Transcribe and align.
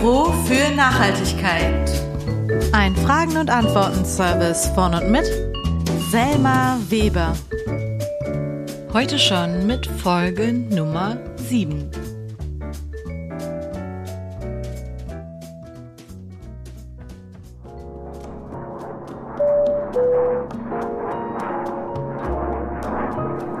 Büro 0.00 0.30
für 0.44 0.74
Nachhaltigkeit. 0.74 1.90
Ein 2.72 2.94
Fragen- 2.96 3.38
und 3.38 3.48
Antworten-Service 3.48 4.68
von 4.74 4.94
und 4.94 5.10
mit 5.10 5.24
Selma 6.10 6.78
Weber. 6.90 7.32
Heute 8.92 9.18
schon 9.18 9.66
mit 9.66 9.86
Folge 9.86 10.52
Nummer 10.52 11.16
7. 11.36 11.90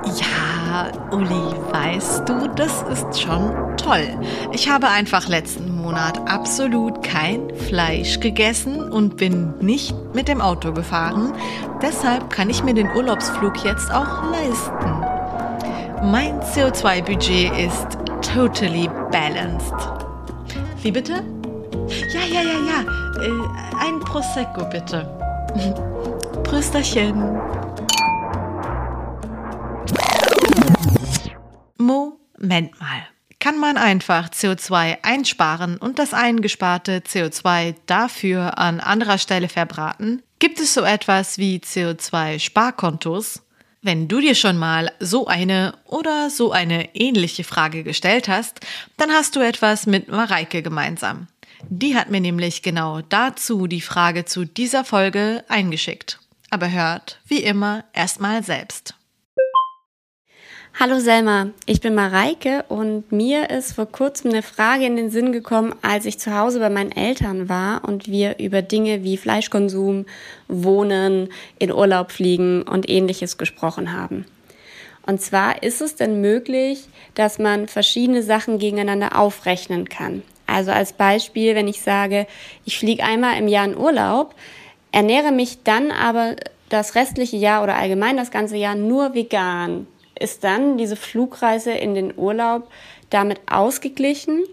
Ja, 0.04 0.90
Uli, 1.12 1.54
weißt 1.72 2.28
du, 2.28 2.48
das 2.48 2.82
ist 2.82 3.22
schon 3.22 3.76
toll. 3.78 4.18
Ich 4.52 4.68
habe 4.68 4.88
einfach 4.88 5.28
letzten 5.28 5.75
Monat 5.86 6.18
absolut 6.28 7.00
kein 7.04 7.48
Fleisch 7.68 8.18
gegessen 8.18 8.90
und 8.90 9.16
bin 9.16 9.54
nicht 9.60 9.94
mit 10.14 10.26
dem 10.26 10.40
Auto 10.40 10.72
gefahren. 10.72 11.32
Deshalb 11.80 12.28
kann 12.28 12.50
ich 12.50 12.64
mir 12.64 12.74
den 12.74 12.90
Urlaubsflug 12.90 13.64
jetzt 13.64 13.92
auch 13.92 14.24
leisten. 14.32 16.10
Mein 16.10 16.40
CO2-Budget 16.40 17.52
ist 17.56 17.86
totally 18.34 18.90
balanced. 19.12 19.72
Wie 20.82 20.90
bitte? 20.90 21.22
Ja, 22.12 22.20
ja, 22.32 22.42
ja, 22.42 22.58
ja. 22.66 23.22
Äh, 23.22 23.86
ein 23.86 24.00
Prosecco 24.00 24.64
bitte. 24.64 25.08
Prösterchen. 26.42 27.38
Moment 31.78 32.80
mal. 32.80 33.15
Kann 33.46 33.60
man 33.60 33.76
einfach 33.76 34.28
CO2 34.28 35.04
einsparen 35.04 35.76
und 35.76 36.00
das 36.00 36.12
eingesparte 36.12 36.98
CO2 36.98 37.76
dafür 37.86 38.58
an 38.58 38.80
anderer 38.80 39.18
Stelle 39.18 39.48
verbraten? 39.48 40.20
Gibt 40.40 40.58
es 40.58 40.74
so 40.74 40.80
etwas 40.80 41.38
wie 41.38 41.58
CO2-Sparkontos? 41.58 43.42
Wenn 43.82 44.08
du 44.08 44.20
dir 44.20 44.34
schon 44.34 44.56
mal 44.56 44.90
so 44.98 45.28
eine 45.28 45.74
oder 45.84 46.28
so 46.28 46.50
eine 46.50 46.96
ähnliche 46.96 47.44
Frage 47.44 47.84
gestellt 47.84 48.26
hast, 48.26 48.58
dann 48.96 49.12
hast 49.12 49.36
du 49.36 49.40
etwas 49.46 49.86
mit 49.86 50.08
Mareike 50.08 50.60
gemeinsam. 50.60 51.28
Die 51.68 51.94
hat 51.94 52.10
mir 52.10 52.20
nämlich 52.20 52.62
genau 52.62 53.00
dazu 53.00 53.68
die 53.68 53.80
Frage 53.80 54.24
zu 54.24 54.44
dieser 54.44 54.84
Folge 54.84 55.44
eingeschickt. 55.46 56.18
Aber 56.50 56.68
hört, 56.68 57.20
wie 57.28 57.44
immer, 57.44 57.84
erstmal 57.92 58.42
selbst. 58.42 58.96
Hallo 60.78 60.98
Selma, 60.98 61.48
ich 61.64 61.80
bin 61.80 61.94
Mareike 61.94 62.66
und 62.68 63.10
mir 63.10 63.48
ist 63.48 63.72
vor 63.72 63.86
kurzem 63.86 64.30
eine 64.30 64.42
Frage 64.42 64.84
in 64.84 64.96
den 64.96 65.08
Sinn 65.08 65.32
gekommen, 65.32 65.74
als 65.80 66.04
ich 66.04 66.18
zu 66.18 66.36
Hause 66.36 66.58
bei 66.60 66.68
meinen 66.68 66.92
Eltern 66.92 67.48
war 67.48 67.88
und 67.88 68.08
wir 68.08 68.38
über 68.40 68.60
Dinge 68.60 69.02
wie 69.02 69.16
Fleischkonsum, 69.16 70.04
Wohnen, 70.48 71.30
in 71.58 71.72
Urlaub 71.72 72.12
fliegen 72.12 72.60
und 72.60 72.90
ähnliches 72.90 73.38
gesprochen 73.38 73.94
haben. 73.94 74.26
Und 75.06 75.22
zwar 75.22 75.62
ist 75.62 75.80
es 75.80 75.94
denn 75.94 76.20
möglich, 76.20 76.84
dass 77.14 77.38
man 77.38 77.68
verschiedene 77.68 78.22
Sachen 78.22 78.58
gegeneinander 78.58 79.18
aufrechnen 79.18 79.88
kann. 79.88 80.22
Also 80.46 80.72
als 80.72 80.92
Beispiel, 80.92 81.54
wenn 81.54 81.68
ich 81.68 81.80
sage, 81.80 82.26
ich 82.66 82.78
fliege 82.78 83.02
einmal 83.02 83.38
im 83.38 83.48
Jahr 83.48 83.64
in 83.64 83.78
Urlaub, 83.78 84.34
ernähre 84.92 85.32
mich 85.32 85.62
dann 85.62 85.90
aber 85.90 86.36
das 86.68 86.96
restliche 86.96 87.38
Jahr 87.38 87.62
oder 87.62 87.76
allgemein 87.76 88.18
das 88.18 88.30
ganze 88.30 88.58
Jahr 88.58 88.74
nur 88.74 89.14
vegan 89.14 89.86
ist 90.18 90.44
dann 90.44 90.78
diese 90.78 90.96
Flugreise 90.96 91.72
in 91.72 91.94
den 91.94 92.16
Urlaub 92.16 92.68
damit 93.10 93.40
ausgeglichen? 93.50 94.44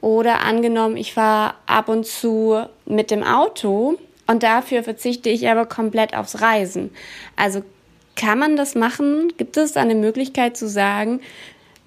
Oder 0.00 0.42
angenommen, 0.44 0.96
ich 0.96 1.14
fahre 1.14 1.54
ab 1.66 1.88
und 1.88 2.06
zu 2.06 2.62
mit 2.86 3.10
dem 3.10 3.24
Auto 3.24 3.98
und 4.28 4.42
dafür 4.42 4.84
verzichte 4.84 5.28
ich 5.28 5.48
aber 5.48 5.66
komplett 5.66 6.14
aufs 6.14 6.40
Reisen. 6.40 6.90
Also 7.34 7.62
kann 8.14 8.38
man 8.38 8.56
das 8.56 8.74
machen? 8.74 9.32
Gibt 9.38 9.56
es 9.56 9.76
eine 9.76 9.94
Möglichkeit 9.94 10.56
zu 10.56 10.68
sagen, 10.68 11.20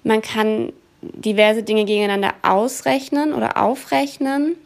man 0.04 0.20
kann 0.20 0.72
diverse 1.00 1.62
Dinge 1.62 1.84
gegeneinander 1.84 2.34
ausrechnen 2.42 3.32
oder 3.32 3.62
aufrechnen? 3.62 4.56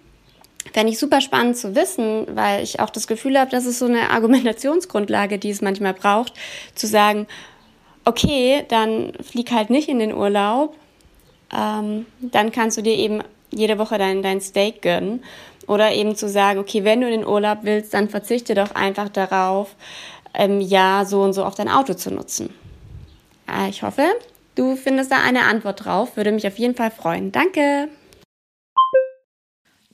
Fände 0.72 0.93
ich 0.93 0.99
super 0.99 1.21
spannend 1.21 1.56
zu 1.56 1.77
wissen, 1.77 2.27
weil 2.34 2.62
ich 2.62 2.81
auch 2.81 2.91
das 2.91 3.06
Gefühl 3.06 3.39
habe, 3.39 3.50
dass 3.50 3.66
es 3.66 3.78
so 3.78 3.87
eine 3.87 4.11
Argumentationsgrundlage, 4.11 5.39
die 5.39 5.50
es 5.50 5.62
manchmal 5.62 5.95
braucht, 5.95 6.34
zu 6.75 6.87
sagen, 6.87 7.27
okay, 8.06 8.65
dann 8.69 9.12
flieg 9.21 9.53
halt 9.53 9.69
nicht 9.69 9.89
in 9.89 9.99
den 9.99 10.15
Urlaub. 10.15 10.75
Ähm, 11.55 12.06
dann 12.21 12.50
kannst 12.53 12.78
du 12.78 12.83
dir 12.83 12.97
eben 12.97 13.22
jede 13.50 13.78
Woche 13.78 13.99
dein, 13.99 14.22
dein 14.22 14.41
Steak 14.41 14.81
gönnen. 14.81 15.22
Oder 15.67 15.93
eben 15.93 16.15
zu 16.15 16.28
sagen, 16.28 16.61
okay, 16.61 16.84
wenn 16.84 17.00
du 17.00 17.09
in 17.09 17.21
den 17.21 17.27
Urlaub 17.27 17.59
willst, 17.62 17.93
dann 17.93 18.09
verzichte 18.09 18.55
doch 18.55 18.75
einfach 18.75 19.09
darauf, 19.09 19.75
im 20.39 20.61
Jahr 20.61 21.05
so 21.05 21.22
und 21.22 21.33
so 21.33 21.45
auf 21.45 21.55
dein 21.55 21.69
Auto 21.69 21.95
zu 21.95 22.11
nutzen. 22.12 22.55
Äh, 23.50 23.69
ich 23.71 23.83
hoffe, 23.83 24.05
du 24.55 24.77
findest 24.77 25.11
da 25.11 25.16
eine 25.22 25.43
Antwort 25.43 25.84
drauf. 25.84 26.16
Würde 26.16 26.31
mich 26.31 26.47
auf 26.47 26.59
jeden 26.59 26.75
Fall 26.75 26.91
freuen. 26.91 27.33
Danke! 27.33 27.89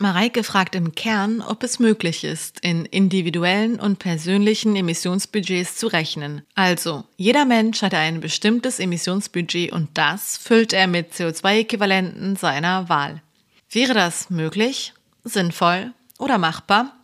Mareike 0.02 0.42
fragt 0.44 0.74
im 0.74 0.94
Kern, 0.94 1.40
ob 1.40 1.62
es 1.62 1.78
möglich 1.78 2.24
ist, 2.24 2.60
in 2.60 2.84
individuellen 2.84 3.80
und 3.80 3.98
persönlichen 3.98 4.76
Emissionsbudgets 4.76 5.76
zu 5.76 5.86
rechnen. 5.86 6.42
Also, 6.54 7.04
jeder 7.16 7.44
Mensch 7.44 7.80
hat 7.82 7.94
ein 7.94 8.20
bestimmtes 8.20 8.80
Emissionsbudget 8.80 9.72
und 9.72 9.88
das 9.94 10.36
füllt 10.36 10.72
er 10.72 10.88
mit 10.88 11.14
CO2-Äquivalenten 11.14 12.36
seiner 12.36 12.88
Wahl. 12.88 13.22
Wäre 13.70 13.94
das 13.94 14.28
möglich, 14.28 14.92
sinnvoll 15.24 15.92
oder 16.18 16.36
machbar? 16.36 16.94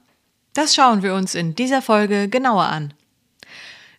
Das 0.52 0.74
schauen 0.74 1.02
wir 1.02 1.14
uns 1.14 1.34
in 1.34 1.54
dieser 1.54 1.80
Folge 1.80 2.28
genauer 2.28 2.64
an. 2.64 2.92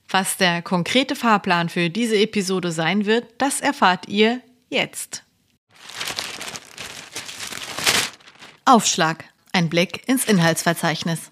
Was 0.09 0.37
der 0.37 0.61
konkrete 0.61 1.15
Fahrplan 1.15 1.69
für 1.69 1.89
diese 1.89 2.17
Episode 2.17 2.71
sein 2.71 3.05
wird, 3.05 3.25
das 3.37 3.61
erfahrt 3.61 4.07
ihr 4.09 4.41
jetzt. 4.69 5.23
Aufschlag. 8.69 9.25
Ein 9.51 9.67
Blick 9.67 10.07
ins 10.07 10.25
Inhaltsverzeichnis. 10.25 11.31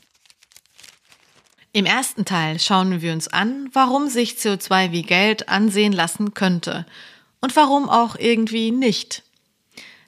Im 1.71 1.85
ersten 1.85 2.25
Teil 2.25 2.59
schauen 2.59 2.99
wir 2.99 3.13
uns 3.13 3.27
an, 3.27 3.69
warum 3.73 4.09
sich 4.09 4.31
CO2 4.31 4.91
wie 4.91 5.03
Geld 5.03 5.47
ansehen 5.47 5.93
lassen 5.93 6.33
könnte 6.33 6.87
und 7.39 7.55
warum 7.55 7.89
auch 7.89 8.15
irgendwie 8.15 8.71
nicht. 8.71 9.21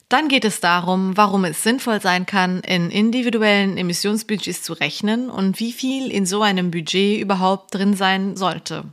Dann 0.08 0.26
geht 0.26 0.44
es 0.44 0.58
darum, 0.58 1.16
warum 1.16 1.44
es 1.44 1.62
sinnvoll 1.62 2.00
sein 2.00 2.26
kann, 2.26 2.62
in 2.62 2.90
individuellen 2.90 3.76
Emissionsbudgets 3.76 4.64
zu 4.64 4.72
rechnen 4.72 5.30
und 5.30 5.60
wie 5.60 5.70
viel 5.70 6.10
in 6.10 6.26
so 6.26 6.42
einem 6.42 6.72
Budget 6.72 7.20
überhaupt 7.20 7.72
drin 7.72 7.94
sein 7.94 8.36
sollte. 8.36 8.86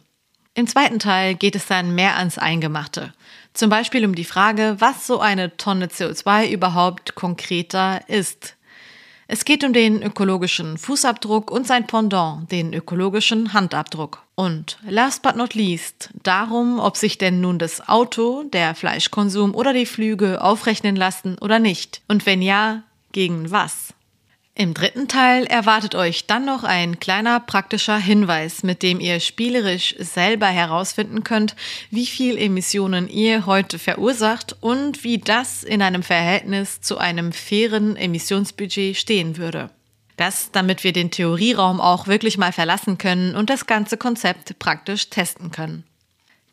Im 0.54 0.68
zweiten 0.68 1.00
Teil 1.00 1.34
geht 1.34 1.56
es 1.56 1.66
dann 1.66 1.96
mehr 1.96 2.18
ans 2.18 2.38
Eingemachte. 2.38 3.16
Zum 3.58 3.72
Beispiel 3.72 4.06
um 4.06 4.14
die 4.14 4.24
Frage, 4.24 4.76
was 4.78 5.08
so 5.08 5.20
eine 5.20 5.58
Tonne 5.58 5.88
CO2 5.88 6.48
überhaupt 6.52 7.16
konkreter 7.16 8.08
ist. 8.08 8.56
Es 9.28 9.46
geht 9.46 9.64
um 9.64 9.74
den 9.74 10.04
ökologischen 10.04 10.78
Fußabdruck 10.78 11.50
und 11.50 11.66
sein 11.66 11.88
Pendant, 11.88 12.52
den 12.52 12.72
ökologischen 12.72 13.54
Handabdruck. 13.54 14.22
Und 14.36 14.78
last 14.88 15.24
but 15.24 15.36
not 15.36 15.56
least 15.56 16.12
darum, 16.22 16.78
ob 16.78 16.98
sich 16.98 17.18
denn 17.18 17.42
nun 17.42 17.58
das 17.58 17.90
Auto, 17.90 18.44
der 18.44 18.76
Fleischkonsum 18.76 19.56
oder 19.56 19.74
die 19.74 19.88
Flüge 19.88 20.40
aufrechnen 20.44 20.96
lassen 20.96 21.40
oder 21.42 21.58
nicht. 21.58 22.02
Und 22.08 22.28
wenn 22.28 22.44
ja, 22.44 22.84
gegen 23.12 23.50
was? 23.50 23.96
Im 24.60 24.74
dritten 24.74 25.08
Teil 25.08 25.46
erwartet 25.46 25.94
euch 25.94 26.26
dann 26.26 26.44
noch 26.44 26.64
ein 26.64 27.00
kleiner 27.00 27.40
praktischer 27.40 28.00
Hinweis, 28.00 28.64
mit 28.64 28.82
dem 28.82 29.00
ihr 29.00 29.20
spielerisch 29.20 29.94
selber 30.00 30.48
herausfinden 30.48 31.24
könnt, 31.24 31.56
wie 31.92 32.08
viel 32.08 32.40
Emissionen 32.40 33.08
ihr 33.08 33.46
heute 33.46 33.78
verursacht 33.78 34.56
und 34.60 35.04
wie 35.04 35.20
das 35.20 35.64
in 35.64 35.84
einem 35.84 36.02
Verhältnis 36.02 36.82
zu 36.82 36.98
einem 36.98 37.34
fairen 37.34 37.96
Emissionsbudget 37.98 38.98
stehen 38.98 39.38
würde. 39.38 39.70
Das, 40.16 40.50
damit 40.52 40.84
wir 40.84 40.92
den 40.92 41.12
Theorieraum 41.12 41.80
auch 41.80 42.08
wirklich 42.08 42.40
mal 42.40 42.52
verlassen 42.52 42.98
können 42.98 43.36
und 43.36 43.52
das 43.52 43.68
ganze 43.68 43.96
Konzept 43.96 44.58
praktisch 44.58 45.12
testen 45.12 45.52
können. 45.52 45.84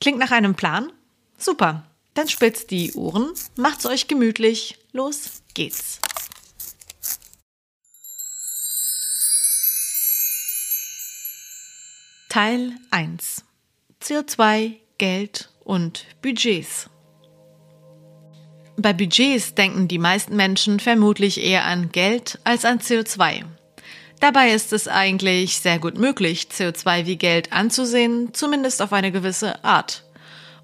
Klingt 0.02 0.18
nach 0.18 0.30
einem 0.30 0.56
Plan? 0.56 0.92
Super. 1.38 1.84
Dann 2.12 2.28
spitzt 2.28 2.70
die 2.70 2.92
Ohren, 2.92 3.30
macht's 3.56 3.86
euch 3.86 4.08
gemütlich. 4.08 4.76
Los 4.92 5.40
geht's. 5.54 6.00
Teil 12.34 12.72
1 12.90 13.44
CO2, 14.02 14.72
Geld 14.98 15.50
und 15.62 16.04
Budgets. 16.20 16.90
Bei 18.76 18.92
Budgets 18.92 19.54
denken 19.54 19.86
die 19.86 20.00
meisten 20.00 20.34
Menschen 20.34 20.80
vermutlich 20.80 21.40
eher 21.40 21.64
an 21.64 21.92
Geld 21.92 22.40
als 22.42 22.64
an 22.64 22.80
CO2. 22.80 23.44
Dabei 24.18 24.50
ist 24.50 24.72
es 24.72 24.88
eigentlich 24.88 25.58
sehr 25.60 25.78
gut 25.78 25.96
möglich, 25.96 26.48
CO2 26.50 27.06
wie 27.06 27.18
Geld 27.18 27.52
anzusehen, 27.52 28.34
zumindest 28.34 28.82
auf 28.82 28.92
eine 28.92 29.12
gewisse 29.12 29.64
Art. 29.64 30.02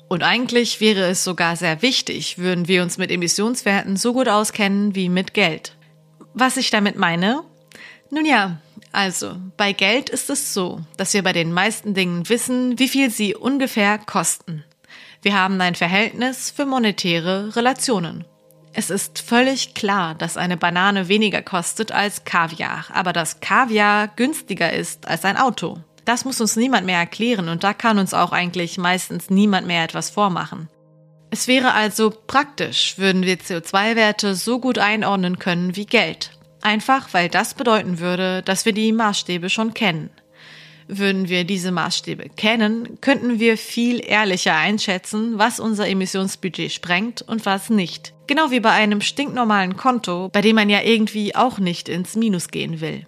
Und 0.08 0.24
eigentlich 0.24 0.80
wäre 0.80 1.04
es 1.04 1.22
sogar 1.22 1.54
sehr 1.54 1.82
wichtig, 1.82 2.38
würden 2.38 2.66
wir 2.66 2.82
uns 2.82 2.98
mit 2.98 3.12
Emissionswerten 3.12 3.96
so 3.96 4.12
gut 4.12 4.28
auskennen 4.28 4.96
wie 4.96 5.08
mit 5.08 5.34
Geld. 5.34 5.76
Was 6.34 6.56
ich 6.56 6.70
damit 6.70 6.96
meine? 6.96 7.44
Nun 8.10 8.26
ja, 8.26 8.60
also 8.92 9.36
bei 9.56 9.72
Geld 9.72 10.10
ist 10.10 10.30
es 10.30 10.52
so, 10.52 10.80
dass 10.96 11.14
wir 11.14 11.22
bei 11.22 11.32
den 11.32 11.52
meisten 11.52 11.94
Dingen 11.94 12.28
wissen, 12.28 12.78
wie 12.78 12.88
viel 12.88 13.10
sie 13.10 13.34
ungefähr 13.34 13.98
kosten. 13.98 14.64
Wir 15.22 15.34
haben 15.34 15.60
ein 15.60 15.74
Verhältnis 15.74 16.50
für 16.50 16.66
monetäre 16.66 17.54
Relationen. 17.54 18.24
Es 18.72 18.90
ist 18.90 19.18
völlig 19.18 19.74
klar, 19.74 20.14
dass 20.14 20.36
eine 20.36 20.56
Banane 20.56 21.08
weniger 21.08 21.42
kostet 21.42 21.92
als 21.92 22.24
Kaviar, 22.24 22.84
aber 22.92 23.12
dass 23.12 23.40
Kaviar 23.40 24.08
günstiger 24.08 24.72
ist 24.72 25.08
als 25.08 25.24
ein 25.24 25.36
Auto. 25.36 25.78
Das 26.04 26.24
muss 26.24 26.40
uns 26.40 26.56
niemand 26.56 26.86
mehr 26.86 26.98
erklären 26.98 27.48
und 27.48 27.64
da 27.64 27.74
kann 27.74 27.98
uns 27.98 28.14
auch 28.14 28.32
eigentlich 28.32 28.78
meistens 28.78 29.28
niemand 29.28 29.66
mehr 29.66 29.84
etwas 29.84 30.10
vormachen. 30.10 30.68
Es 31.30 31.46
wäre 31.46 31.74
also 31.74 32.10
praktisch, 32.10 32.94
würden 32.96 33.22
wir 33.22 33.38
CO2-Werte 33.38 34.34
so 34.34 34.58
gut 34.58 34.78
einordnen 34.78 35.38
können 35.38 35.76
wie 35.76 35.86
Geld. 35.86 36.32
Einfach 36.62 37.12
weil 37.14 37.28
das 37.28 37.54
bedeuten 37.54 38.00
würde, 38.00 38.42
dass 38.42 38.64
wir 38.64 38.72
die 38.72 38.92
Maßstäbe 38.92 39.48
schon 39.48 39.74
kennen. 39.74 40.10
Würden 40.88 41.28
wir 41.28 41.44
diese 41.44 41.70
Maßstäbe 41.70 42.30
kennen, 42.36 43.00
könnten 43.00 43.38
wir 43.38 43.56
viel 43.56 44.02
ehrlicher 44.04 44.56
einschätzen, 44.56 45.38
was 45.38 45.60
unser 45.60 45.86
Emissionsbudget 45.86 46.72
sprengt 46.72 47.22
und 47.22 47.46
was 47.46 47.70
nicht. 47.70 48.12
Genau 48.26 48.50
wie 48.50 48.60
bei 48.60 48.72
einem 48.72 49.00
stinknormalen 49.00 49.76
Konto, 49.76 50.30
bei 50.32 50.40
dem 50.40 50.56
man 50.56 50.68
ja 50.68 50.82
irgendwie 50.82 51.36
auch 51.36 51.58
nicht 51.58 51.88
ins 51.88 52.16
Minus 52.16 52.48
gehen 52.48 52.80
will. 52.80 53.06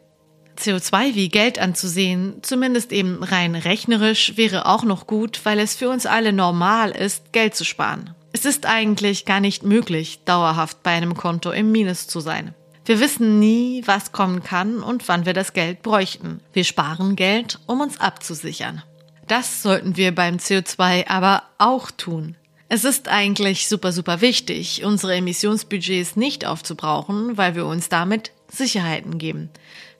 CO2 0.58 1.14
wie 1.14 1.28
Geld 1.28 1.58
anzusehen, 1.58 2.36
zumindest 2.42 2.92
eben 2.92 3.22
rein 3.22 3.56
rechnerisch, 3.56 4.36
wäre 4.36 4.66
auch 4.66 4.84
noch 4.84 5.08
gut, 5.08 5.40
weil 5.44 5.58
es 5.58 5.74
für 5.74 5.88
uns 5.88 6.06
alle 6.06 6.32
normal 6.32 6.92
ist, 6.92 7.32
Geld 7.32 7.56
zu 7.56 7.64
sparen. 7.64 8.14
Es 8.32 8.44
ist 8.44 8.64
eigentlich 8.64 9.24
gar 9.24 9.40
nicht 9.40 9.64
möglich, 9.64 10.20
dauerhaft 10.24 10.82
bei 10.82 10.92
einem 10.92 11.14
Konto 11.14 11.50
im 11.50 11.72
Minus 11.72 12.06
zu 12.06 12.20
sein. 12.20 12.54
Wir 12.84 12.98
wissen 12.98 13.38
nie, 13.38 13.82
was 13.86 14.10
kommen 14.10 14.42
kann 14.42 14.82
und 14.82 15.06
wann 15.06 15.24
wir 15.24 15.34
das 15.34 15.52
Geld 15.52 15.82
bräuchten. 15.82 16.40
Wir 16.52 16.64
sparen 16.64 17.14
Geld, 17.14 17.60
um 17.66 17.80
uns 17.80 18.00
abzusichern. 18.00 18.82
Das 19.28 19.62
sollten 19.62 19.96
wir 19.96 20.12
beim 20.12 20.36
CO2 20.36 21.06
aber 21.06 21.44
auch 21.58 21.92
tun. 21.92 22.34
Es 22.68 22.84
ist 22.84 23.08
eigentlich 23.08 23.68
super, 23.68 23.92
super 23.92 24.20
wichtig, 24.20 24.84
unsere 24.84 25.14
Emissionsbudgets 25.14 26.16
nicht 26.16 26.44
aufzubrauchen, 26.44 27.36
weil 27.36 27.54
wir 27.54 27.66
uns 27.66 27.88
damit 27.88 28.32
Sicherheiten 28.48 29.18
geben. 29.18 29.50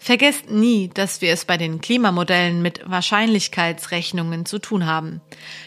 Vergesst 0.05 0.51
nie, 0.51 0.91
dass 0.93 1.21
wir 1.21 1.33
es 1.33 1.45
bei 1.45 1.57
den 1.57 1.81
Klimamodellen 1.81 2.61
mit 2.61 2.81
Wahrscheinlichkeitsrechnungen 2.91 4.45
zu 4.47 4.59
tun 4.59 4.85
haben. 4.85 5.21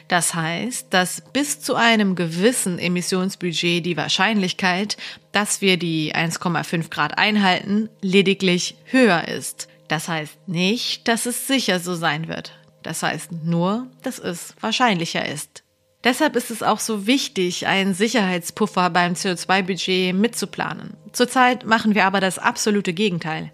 Das 0.09 0.35
heißt, 0.35 0.87
dass 0.89 1.21
bis 1.31 1.61
zu 1.61 1.75
einem 1.75 2.15
gewissen 2.15 2.77
Emissionsbudget 2.77 3.85
die 3.85 3.95
Wahrscheinlichkeit, 3.95 4.97
dass 5.31 5.61
wir 5.61 5.77
die 5.77 6.13
1,5 6.13 6.89
Grad 6.89 7.17
einhalten, 7.17 7.87
lediglich 8.01 8.75
höher 8.83 9.25
ist. 9.29 9.69
Das 9.87 10.09
heißt 10.09 10.49
nicht, 10.49 11.07
dass 11.07 11.25
es 11.27 11.47
sicher 11.47 11.79
so 11.79 11.95
sein 11.95 12.27
wird. 12.27 12.51
Das 12.83 13.03
heißt 13.03 13.31
nur, 13.31 13.87
dass 14.01 14.19
es 14.19 14.53
wahrscheinlicher 14.59 15.25
ist. 15.25 15.63
Deshalb 16.03 16.35
ist 16.35 16.51
es 16.51 16.61
auch 16.61 16.81
so 16.81 17.07
wichtig, 17.07 17.67
einen 17.67 17.93
Sicherheitspuffer 17.93 18.89
beim 18.89 19.13
CO2-Budget 19.13 20.13
mitzuplanen. 20.13 20.97
Zurzeit 21.13 21.65
machen 21.65 21.95
wir 21.95 22.03
aber 22.03 22.19
das 22.19 22.37
absolute 22.37 22.91
Gegenteil. 22.91 23.53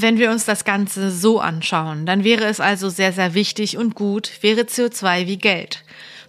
Wenn 0.00 0.18
wir 0.18 0.30
uns 0.30 0.44
das 0.44 0.64
Ganze 0.64 1.10
so 1.10 1.40
anschauen, 1.40 2.06
dann 2.06 2.22
wäre 2.22 2.44
es 2.44 2.60
also 2.60 2.88
sehr, 2.88 3.12
sehr 3.12 3.34
wichtig 3.34 3.76
und 3.76 3.96
gut, 3.96 4.30
wäre 4.42 4.60
CO2 4.60 5.26
wie 5.26 5.38
Geld. 5.38 5.82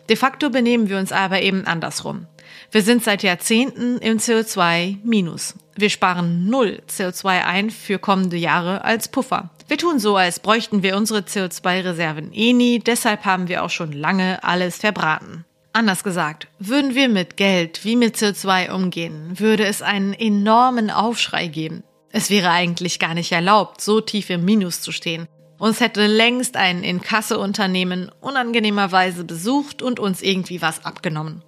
De 0.09 0.15
facto 0.15 0.49
benehmen 0.49 0.89
wir 0.89 0.97
uns 0.97 1.11
aber 1.11 1.43
eben 1.43 1.67
andersrum. 1.67 2.25
Wir 2.71 2.81
sind 2.81 3.03
seit 3.03 3.21
Jahrzehnten 3.21 3.99
im 3.99 4.17
CO2 4.17 4.97
minus. 5.03 5.53
Wir 5.75 5.91
sparen 5.91 6.49
null 6.49 6.81
CO2 6.89 7.45
ein 7.45 7.69
für 7.69 7.99
kommende 7.99 8.37
Jahre 8.37 8.83
als 8.83 9.07
Puffer. 9.07 9.51
Wir 9.67 9.77
tun 9.77 9.99
so, 9.99 10.15
als 10.15 10.39
bräuchten 10.39 10.81
wir 10.81 10.97
unsere 10.97 11.19
CO2-Reserven 11.19 12.33
eh 12.33 12.53
nie, 12.53 12.79
deshalb 12.79 13.23
haben 13.23 13.49
wir 13.49 13.63
auch 13.63 13.69
schon 13.69 13.91
lange 13.91 14.43
alles 14.43 14.77
verbraten. 14.77 15.45
Anders 15.73 16.03
gesagt, 16.03 16.47
würden 16.57 16.95
wir 16.95 17.07
mit 17.07 17.37
Geld 17.37 17.85
wie 17.85 17.95
mit 17.95 18.15
CO2 18.15 18.71
umgehen, 18.71 19.39
würde 19.39 19.65
es 19.65 19.83
einen 19.83 20.13
enormen 20.13 20.89
Aufschrei 20.89 21.45
geben. 21.45 21.83
Es 22.11 22.29
wäre 22.29 22.49
eigentlich 22.49 22.99
gar 22.99 23.13
nicht 23.13 23.31
erlaubt, 23.31 23.81
so 23.81 24.01
tief 24.01 24.29
im 24.29 24.43
Minus 24.43 24.81
zu 24.81 24.91
stehen. 24.91 25.27
Uns 25.59 25.79
hätte 25.79 26.07
längst 26.07 26.55
ein 26.55 26.83
Inkasseunternehmen 26.83 28.11
unangenehmerweise 28.21 29.25
besucht 29.25 29.81
und 29.81 29.99
uns 29.99 30.21
irgendwie 30.21 30.61
was 30.61 30.85
abgenommen. 30.85 31.43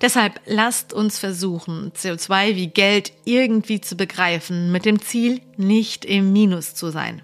Deshalb 0.00 0.40
lasst 0.46 0.92
uns 0.92 1.18
versuchen, 1.18 1.92
CO2 1.92 2.54
wie 2.54 2.68
Geld 2.68 3.12
irgendwie 3.24 3.80
zu 3.80 3.96
begreifen, 3.96 4.70
mit 4.70 4.84
dem 4.84 5.02
Ziel, 5.02 5.40
nicht 5.56 6.04
im 6.04 6.32
Minus 6.32 6.74
zu 6.74 6.90
sein. 6.90 7.22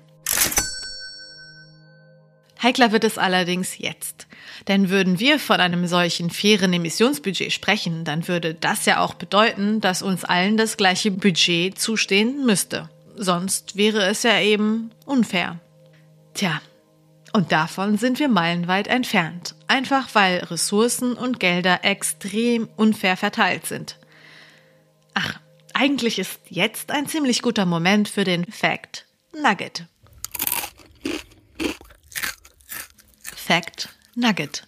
Heikler 2.61 2.91
wird 2.91 3.05
es 3.05 3.17
allerdings 3.17 3.79
jetzt. 3.79 4.27
Denn 4.69 4.89
würden 4.89 5.21
wir 5.21 5.39
von 5.39 5.61
einem 5.61 5.87
solchen 5.87 6.31
fairen 6.31 6.73
Emissionsbudget 6.73 7.53
sprechen, 7.53 8.05
dann 8.05 8.27
würde 8.29 8.55
das 8.55 8.87
ja 8.87 9.01
auch 9.01 9.15
bedeuten, 9.15 9.81
dass 9.81 10.03
uns 10.03 10.25
allen 10.25 10.57
das 10.57 10.77
gleiche 10.77 11.11
Budget 11.11 11.79
zustehen 11.79 12.47
müsste. 12.47 12.89
Sonst 13.17 13.77
wäre 13.77 14.05
es 14.07 14.23
ja 14.23 14.41
eben 14.41 14.91
unfair. 15.05 15.61
Tja, 16.33 16.61
und 17.33 17.53
davon 17.53 17.99
sind 17.99 18.19
wir 18.21 18.29
meilenweit 18.29 18.87
entfernt, 18.87 19.55
einfach 19.67 20.15
weil 20.15 20.39
Ressourcen 20.39 21.15
und 21.15 21.41
Gelder 21.41 21.81
extrem 21.85 22.69
unfair 22.77 23.17
verteilt 23.17 23.67
sind. 23.67 23.99
Ach, 25.15 25.41
eigentlich 25.75 26.19
ist 26.19 26.41
jetzt 26.49 26.91
ein 26.91 27.07
ziemlich 27.07 27.43
guter 27.43 27.67
Moment 27.67 28.09
für 28.09 28.25
den 28.25 28.45
Fact 28.47 29.07
Nugget. 29.33 29.87
Fact 33.35 33.89
Nugget. 34.17 34.65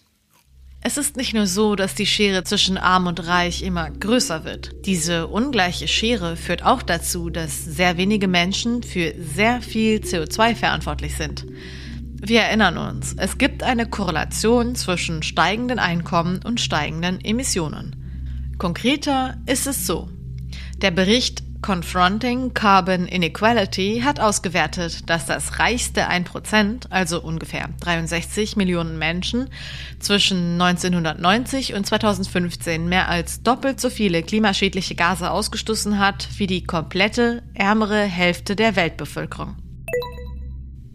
Es 0.80 0.96
ist 0.96 1.16
nicht 1.16 1.34
nur 1.34 1.46
so, 1.46 1.74
dass 1.76 1.94
die 1.94 2.06
Schere 2.06 2.44
zwischen 2.44 2.78
Arm 2.78 3.06
und 3.06 3.26
Reich 3.26 3.62
immer 3.62 3.90
größer 3.90 4.44
wird. 4.44 4.70
Diese 4.86 5.28
ungleiche 5.28 5.88
Schere 5.88 6.36
führt 6.36 6.64
auch 6.64 6.82
dazu, 6.82 7.30
dass 7.30 7.64
sehr 7.64 7.96
wenige 7.96 8.28
Menschen 8.28 8.82
für 8.82 9.14
sehr 9.18 9.62
viel 9.62 9.98
CO2 9.98 10.54
verantwortlich 10.54 11.16
sind. 11.16 11.46
Wir 12.20 12.42
erinnern 12.42 12.78
uns, 12.78 13.14
es 13.18 13.38
gibt 13.38 13.62
eine 13.62 13.86
Korrelation 13.86 14.74
zwischen 14.74 15.22
steigenden 15.22 15.78
Einkommen 15.78 16.40
und 16.44 16.60
steigenden 16.60 17.20
Emissionen. 17.24 18.54
Konkreter 18.58 19.36
ist 19.46 19.66
es 19.66 19.86
so. 19.86 20.08
Der 20.82 20.90
Bericht 20.90 21.45
Confronting 21.66 22.54
Carbon 22.54 23.08
Inequality 23.08 24.02
hat 24.04 24.20
ausgewertet, 24.20 25.10
dass 25.10 25.26
das 25.26 25.58
reichste 25.58 26.08
1%, 26.08 26.88
also 26.90 27.20
ungefähr 27.20 27.68
63 27.80 28.54
Millionen 28.54 28.98
Menschen, 28.98 29.50
zwischen 29.98 30.62
1990 30.62 31.74
und 31.74 31.84
2015 31.84 32.88
mehr 32.88 33.08
als 33.08 33.42
doppelt 33.42 33.80
so 33.80 33.90
viele 33.90 34.22
klimaschädliche 34.22 34.94
Gase 34.94 35.28
ausgestoßen 35.28 35.98
hat 35.98 36.28
wie 36.36 36.46
die 36.46 36.62
komplette 36.62 37.42
ärmere 37.52 38.00
Hälfte 38.00 38.54
der 38.54 38.76
Weltbevölkerung. 38.76 39.56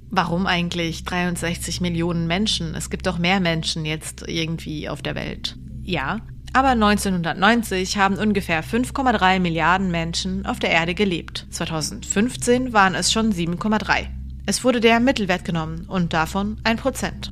Warum 0.10 0.48
eigentlich 0.48 1.04
63 1.04 1.82
Millionen 1.82 2.28
Menschen? 2.28 2.76
Es 2.76 2.90
gibt 2.90 3.08
doch 3.08 3.18
mehr 3.18 3.42
Menschen 3.42 3.84
jetzt 3.84 4.24
irgendwie 4.26 4.88
auf 4.88 5.02
der 5.02 5.16
Welt. 5.16 5.58
Ja, 5.82 6.22
aber 6.54 6.70
1990 6.70 7.98
haben 7.98 8.18
ungefähr 8.18 8.64
5,3 8.64 9.40
Milliarden 9.40 9.92
Menschen 9.92 10.46
auf 10.46 10.60
der 10.60 10.72
Erde 10.72 10.94
gelebt. 10.94 11.48
2015 11.50 12.74
waren 12.74 12.96
es 12.96 13.12
schon 13.12 13.34
7,3. 13.34 14.08
Es 14.46 14.64
wurde 14.64 14.80
der 14.80 15.00
Mittelwert 15.00 15.46
genommen 15.46 15.86
und 15.88 16.14
davon 16.14 16.58
ein 16.64 16.78
Prozent. 16.78 17.32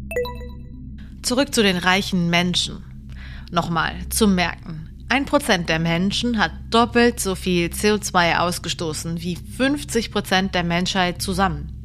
Zurück 1.21 1.53
zu 1.53 1.63
den 1.63 1.77
reichen 1.77 2.29
Menschen. 2.29 2.83
Nochmal 3.51 3.93
zum 4.09 4.35
Merken. 4.35 4.89
Ein 5.09 5.25
Prozent 5.25 5.69
der 5.69 5.79
Menschen 5.79 6.37
hat 6.37 6.51
doppelt 6.69 7.19
so 7.19 7.33
viel 7.33 7.67
CO2 7.67 8.37
ausgestoßen 8.37 9.21
wie 9.21 9.35
50 9.35 10.11
Prozent 10.11 10.53
der 10.53 10.63
Menschheit 10.63 11.21
zusammen. 11.21 11.78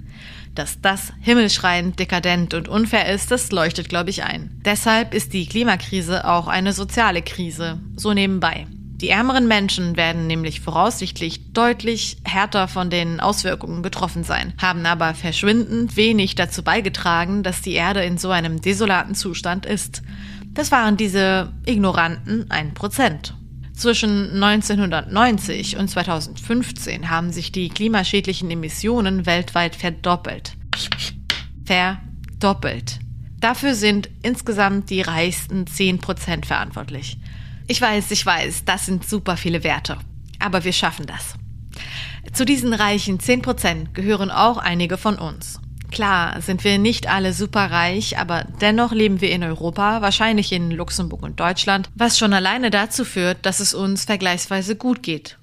Dass 0.55 0.81
das 0.81 1.13
himmelschreiend 1.21 1.99
dekadent 1.99 2.55
und 2.55 2.69
unfair 2.69 3.13
ist, 3.13 3.31
das 3.31 3.51
leuchtet, 3.51 3.89
glaube 3.89 4.11
ich, 4.11 4.23
ein. 4.23 4.61
Deshalb 4.65 5.13
ist 5.13 5.33
die 5.33 5.47
Klimakrise 5.47 6.29
auch 6.29 6.47
eine 6.47 6.73
soziale 6.73 7.23
Krise, 7.23 7.81
so 7.97 8.13
nebenbei. 8.13 8.67
Die 9.05 9.11
ärmeren 9.11 9.49
Menschen 9.49 9.97
werden 9.97 10.29
nämlich 10.29 10.61
voraussichtlich 10.61 11.53
deutlich 11.53 12.19
härter 12.25 12.69
von 12.69 12.91
den 12.91 13.19
Auswirkungen 13.19 13.83
getroffen 13.83 14.23
sein, 14.23 14.55
haben 14.63 14.87
aber 14.87 15.15
verschwindend 15.15 15.97
wenig 15.97 16.37
dazu 16.37 16.63
beigetragen, 16.63 17.43
dass 17.43 17.61
die 17.61 17.73
Erde 17.73 18.05
in 18.05 18.17
so 18.17 18.31
einem 18.31 18.61
desolaten 18.61 19.17
Zustand 19.17 19.67
ist. 19.67 20.03
Das 20.55 20.71
waren 20.71 20.97
diese 20.97 21.53
ignoranten 21.67 22.49
1%. 22.49 23.33
Zwischen 23.75 24.43
1990 24.43 25.77
und 25.77 25.89
2015 25.89 27.11
haben 27.11 27.33
sich 27.33 27.51
die 27.51 27.69
klimaschädlichen 27.69 28.51
Emissionen 28.51 29.27
weltweit 29.27 29.75
verdoppelt. 29.75 30.53
Verdoppelt. 31.65 33.01
Dafür 33.41 33.75
sind 33.75 34.09
insgesamt 34.23 34.91
die 34.91 35.03
reichsten 35.03 35.67
10 35.67 35.99
Prozent 35.99 36.47
verantwortlich. 36.47 37.19
Ich 37.67 37.81
weiß, 37.81 38.11
ich 38.13 38.25
weiß, 38.25 38.65
das 38.65 38.87
sind 38.87 39.07
super 39.07 39.37
viele 39.37 39.65
Werte. 39.65 39.99
Aber 40.39 40.65
wir 40.65 40.73
schaffen 40.73 41.07
das. 41.07 41.35
Zu 42.33 42.45
diesen 42.45 42.73
reichen 42.73 43.19
10% 43.19 43.93
gehören 43.93 44.31
auch 44.31 44.57
einige 44.57 44.97
von 44.97 45.17
uns. 45.19 45.61
Klar 45.95 46.41
sind 46.43 46.65
wir 46.65 46.77
nicht 46.79 47.09
alle 47.09 47.33
superreich, 47.33 48.19
aber 48.19 48.49
dennoch 48.61 48.91
leben 48.91 49.21
wir 49.21 49.31
in 49.31 49.45
Europa, 49.45 50.03
wahrscheinlich 50.03 50.51
in 50.51 50.73
Luxemburg 50.73 51.23
und 51.23 51.39
Deutschland, 51.39 51.89
was 51.95 52.19
schon 52.19 52.33
alleine 52.33 52.73
dazu 52.73 53.05
führt, 53.05 53.47
dass 53.47 53.61
es 53.61 53.75
uns 53.75 54.05
vergleichsweise 54.05 54.75
gut 54.75 55.05
geht. 55.05 55.39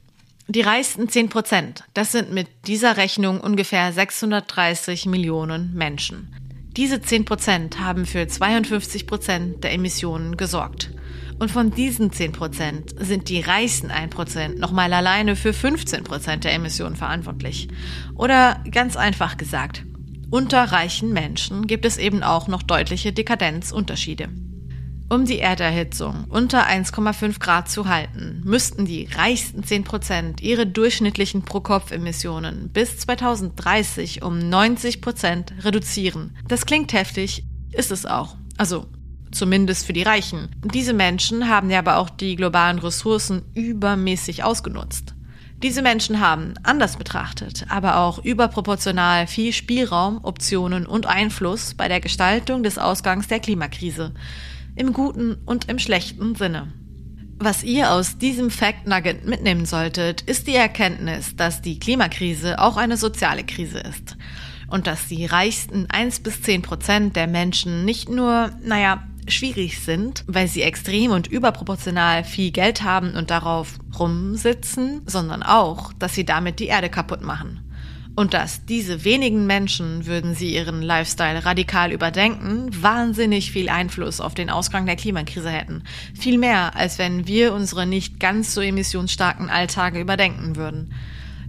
Die 0.49 0.59
reichsten 0.59 1.07
10 1.07 1.29
Prozent, 1.29 1.85
das 1.93 2.11
sind 2.11 2.33
mit 2.33 2.49
dieser 2.67 2.97
Rechnung 2.97 3.39
ungefähr 3.39 3.93
630 3.93 5.05
Millionen 5.05 5.73
Menschen. 5.73 6.35
Diese 6.75 7.01
10 7.01 7.23
Prozent 7.23 7.79
haben 7.79 8.05
für 8.05 8.27
52 8.27 9.07
Prozent 9.07 9.63
der 9.63 9.71
Emissionen 9.71 10.35
gesorgt. 10.35 10.91
Und 11.39 11.49
von 11.49 11.71
diesen 11.71 12.11
10 12.11 12.33
Prozent 12.33 12.93
sind 12.99 13.29
die 13.29 13.39
reichsten 13.39 13.89
1 13.89 14.13
Prozent 14.13 14.59
nochmal 14.59 14.91
alleine 14.91 15.37
für 15.37 15.53
15 15.53 16.03
Prozent 16.03 16.43
der 16.43 16.51
Emissionen 16.53 16.97
verantwortlich. 16.97 17.69
Oder 18.15 18.61
ganz 18.69 18.97
einfach 18.97 19.37
gesagt, 19.37 19.85
unter 20.31 20.63
reichen 20.63 21.11
Menschen 21.11 21.67
gibt 21.67 21.85
es 21.85 21.97
eben 21.97 22.23
auch 22.23 22.47
noch 22.47 22.63
deutliche 22.63 23.11
Dekadenzunterschiede. 23.11 24.29
Um 25.09 25.25
die 25.25 25.39
Erderhitzung 25.39 26.23
unter 26.29 26.65
1,5 26.67 27.39
Grad 27.39 27.69
zu 27.69 27.89
halten, 27.89 28.41
müssten 28.45 28.85
die 28.85 29.09
reichsten 29.13 29.61
10 29.61 29.83
Prozent 29.83 30.41
ihre 30.41 30.65
durchschnittlichen 30.65 31.41
Pro-Kopf-Emissionen 31.43 32.69
bis 32.69 32.97
2030 32.99 34.23
um 34.23 34.39
90 34.39 35.01
Prozent 35.01 35.53
reduzieren. 35.65 36.37
Das 36.47 36.65
klingt 36.65 36.93
heftig, 36.93 37.43
ist 37.73 37.91
es 37.91 38.05
auch. 38.05 38.37
Also 38.55 38.85
zumindest 39.33 39.85
für 39.85 39.93
die 39.93 40.03
Reichen. 40.03 40.47
Diese 40.73 40.93
Menschen 40.93 41.49
haben 41.49 41.69
ja 41.69 41.79
aber 41.79 41.97
auch 41.97 42.09
die 42.09 42.37
globalen 42.37 42.79
Ressourcen 42.79 43.41
übermäßig 43.53 44.45
ausgenutzt. 44.45 45.13
Diese 45.63 45.83
Menschen 45.83 46.19
haben, 46.19 46.55
anders 46.63 46.97
betrachtet, 46.97 47.67
aber 47.69 47.97
auch 47.97 48.17
überproportional 48.23 49.27
viel 49.27 49.53
Spielraum, 49.53 50.19
Optionen 50.23 50.87
und 50.87 51.05
Einfluss 51.05 51.75
bei 51.75 51.87
der 51.87 51.99
Gestaltung 51.99 52.63
des 52.63 52.79
Ausgangs 52.79 53.27
der 53.27 53.39
Klimakrise. 53.39 54.11
Im 54.75 54.91
guten 54.91 55.37
und 55.45 55.69
im 55.69 55.77
schlechten 55.77 56.33
Sinne. 56.33 56.73
Was 57.37 57.63
ihr 57.63 57.91
aus 57.91 58.17
diesem 58.17 58.49
Fact 58.49 58.87
Nugget 58.87 59.27
mitnehmen 59.27 59.65
solltet, 59.65 60.21
ist 60.21 60.47
die 60.47 60.55
Erkenntnis, 60.55 61.35
dass 61.35 61.61
die 61.61 61.77
Klimakrise 61.77 62.57
auch 62.59 62.77
eine 62.77 62.97
soziale 62.97 63.43
Krise 63.43 63.79
ist. 63.79 64.17
Und 64.67 64.87
dass 64.87 65.07
die 65.09 65.25
reichsten 65.25 65.87
1 65.91 66.21
bis 66.21 66.41
10 66.41 66.63
Prozent 66.63 67.15
der 67.15 67.27
Menschen 67.27 67.85
nicht 67.85 68.09
nur, 68.09 68.51
naja, 68.63 69.03
schwierig 69.27 69.79
sind, 69.79 70.23
weil 70.27 70.47
sie 70.47 70.61
extrem 70.61 71.11
und 71.11 71.27
überproportional 71.27 72.23
viel 72.23 72.51
Geld 72.51 72.83
haben 72.83 73.15
und 73.15 73.31
darauf 73.31 73.79
rumsitzen, 73.97 75.01
sondern 75.05 75.43
auch, 75.43 75.93
dass 75.93 76.15
sie 76.15 76.25
damit 76.25 76.59
die 76.59 76.67
Erde 76.67 76.89
kaputt 76.89 77.21
machen. 77.21 77.59
Und 78.13 78.33
dass 78.33 78.65
diese 78.65 79.05
wenigen 79.05 79.47
Menschen, 79.47 80.05
würden 80.05 80.35
sie 80.35 80.53
ihren 80.53 80.81
Lifestyle 80.81 81.45
radikal 81.45 81.93
überdenken, 81.93 82.69
wahnsinnig 82.81 83.51
viel 83.51 83.69
Einfluss 83.69 84.19
auf 84.19 84.33
den 84.33 84.49
Ausgang 84.49 84.85
der 84.85 84.97
Klimakrise 84.97 85.49
hätten. 85.49 85.83
Viel 86.13 86.37
mehr, 86.37 86.75
als 86.75 86.99
wenn 86.99 87.25
wir 87.25 87.53
unsere 87.53 87.85
nicht 87.85 88.19
ganz 88.19 88.53
so 88.53 88.59
emissionsstarken 88.59 89.49
Alltage 89.49 90.01
überdenken 90.01 90.57
würden. 90.57 90.93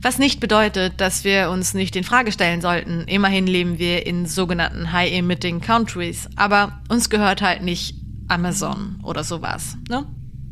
Was 0.02 0.18
nicht 0.18 0.40
bedeutet, 0.40 1.00
dass 1.00 1.22
wir 1.22 1.48
uns 1.50 1.74
nicht 1.74 1.94
in 1.94 2.02
Frage 2.02 2.32
stellen 2.32 2.60
sollten. 2.60 3.04
Immerhin 3.06 3.46
leben 3.46 3.78
wir 3.78 4.04
in 4.04 4.26
sogenannten 4.26 4.90
High-Emitting 4.90 5.60
Countries, 5.60 6.28
aber 6.34 6.82
uns 6.88 7.08
gehört 7.08 7.40
halt 7.40 7.62
nicht 7.62 7.94
Amazon 8.26 8.98
oder 9.04 9.22
sowas. 9.22 9.76
Ne? 9.88 10.04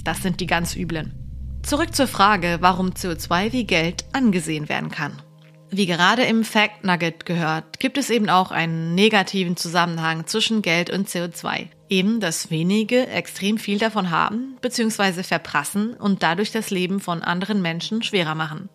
Das 0.04 0.23
sind 0.23 0.38
die 0.38 0.47
ganz 0.47 0.76
üblen. 0.76 1.14
Zurück 1.64 1.97
zur 1.97 2.07
Frage, 2.07 2.59
warum 2.61 2.90
CO2 2.90 3.52
wie 3.52 3.64
Geld 3.64 4.04
angesehen 4.12 4.69
werden 4.69 4.90
kann. 4.90 5.21
Wie 5.73 5.87
gerade 5.87 6.23
im 6.23 6.45
Fact 6.45 6.85
Nugget 6.85 7.26
gehört, 7.26 7.78
gibt 7.80 7.99
es 7.99 8.11
eben 8.11 8.28
auch 8.28 8.50
einen 8.52 8.95
negativen 8.95 9.57
Zusammenhang 9.57 10.26
zwischen 10.26 10.62
Geld 10.62 10.90
und 10.90 11.09
CO2. 11.09 11.69
Eben, 11.88 12.21
dass 12.21 12.50
wenige 12.50 13.09
extrem 13.09 13.59
viel 13.59 13.78
davon 13.78 14.11
haben 14.11 14.57
bzw. 14.61 15.23
verprassen 15.23 15.95
und 15.95 16.23
dadurch 16.23 16.50
das 16.52 16.71
Leben 16.71 17.00
von 17.00 17.23
anderen 17.23 17.62
Menschen 17.62 18.02
schwerer 18.02 18.35
machen. 18.35 18.69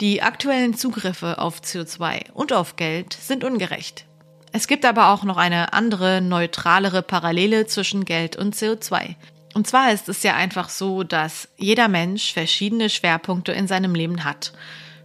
Die 0.00 0.20
aktuellen 0.20 0.74
Zugriffe 0.74 1.38
auf 1.38 1.60
CO2 1.60 2.32
und 2.32 2.52
auf 2.52 2.76
Geld 2.76 3.14
sind 3.14 3.44
ungerecht. 3.44 4.04
Es 4.52 4.66
gibt 4.66 4.84
aber 4.84 5.08
auch 5.08 5.24
noch 5.24 5.38
eine 5.38 5.72
andere, 5.72 6.20
neutralere 6.20 7.02
Parallele 7.02 7.66
zwischen 7.66 8.04
Geld 8.04 8.36
und 8.36 8.54
CO2. 8.54 9.14
Und 9.54 9.66
zwar 9.66 9.92
ist 9.92 10.10
es 10.10 10.22
ja 10.22 10.34
einfach 10.34 10.68
so, 10.68 11.02
dass 11.02 11.48
jeder 11.56 11.88
Mensch 11.88 12.34
verschiedene 12.34 12.90
Schwerpunkte 12.90 13.52
in 13.52 13.66
seinem 13.66 13.94
Leben 13.94 14.24
hat. 14.24 14.52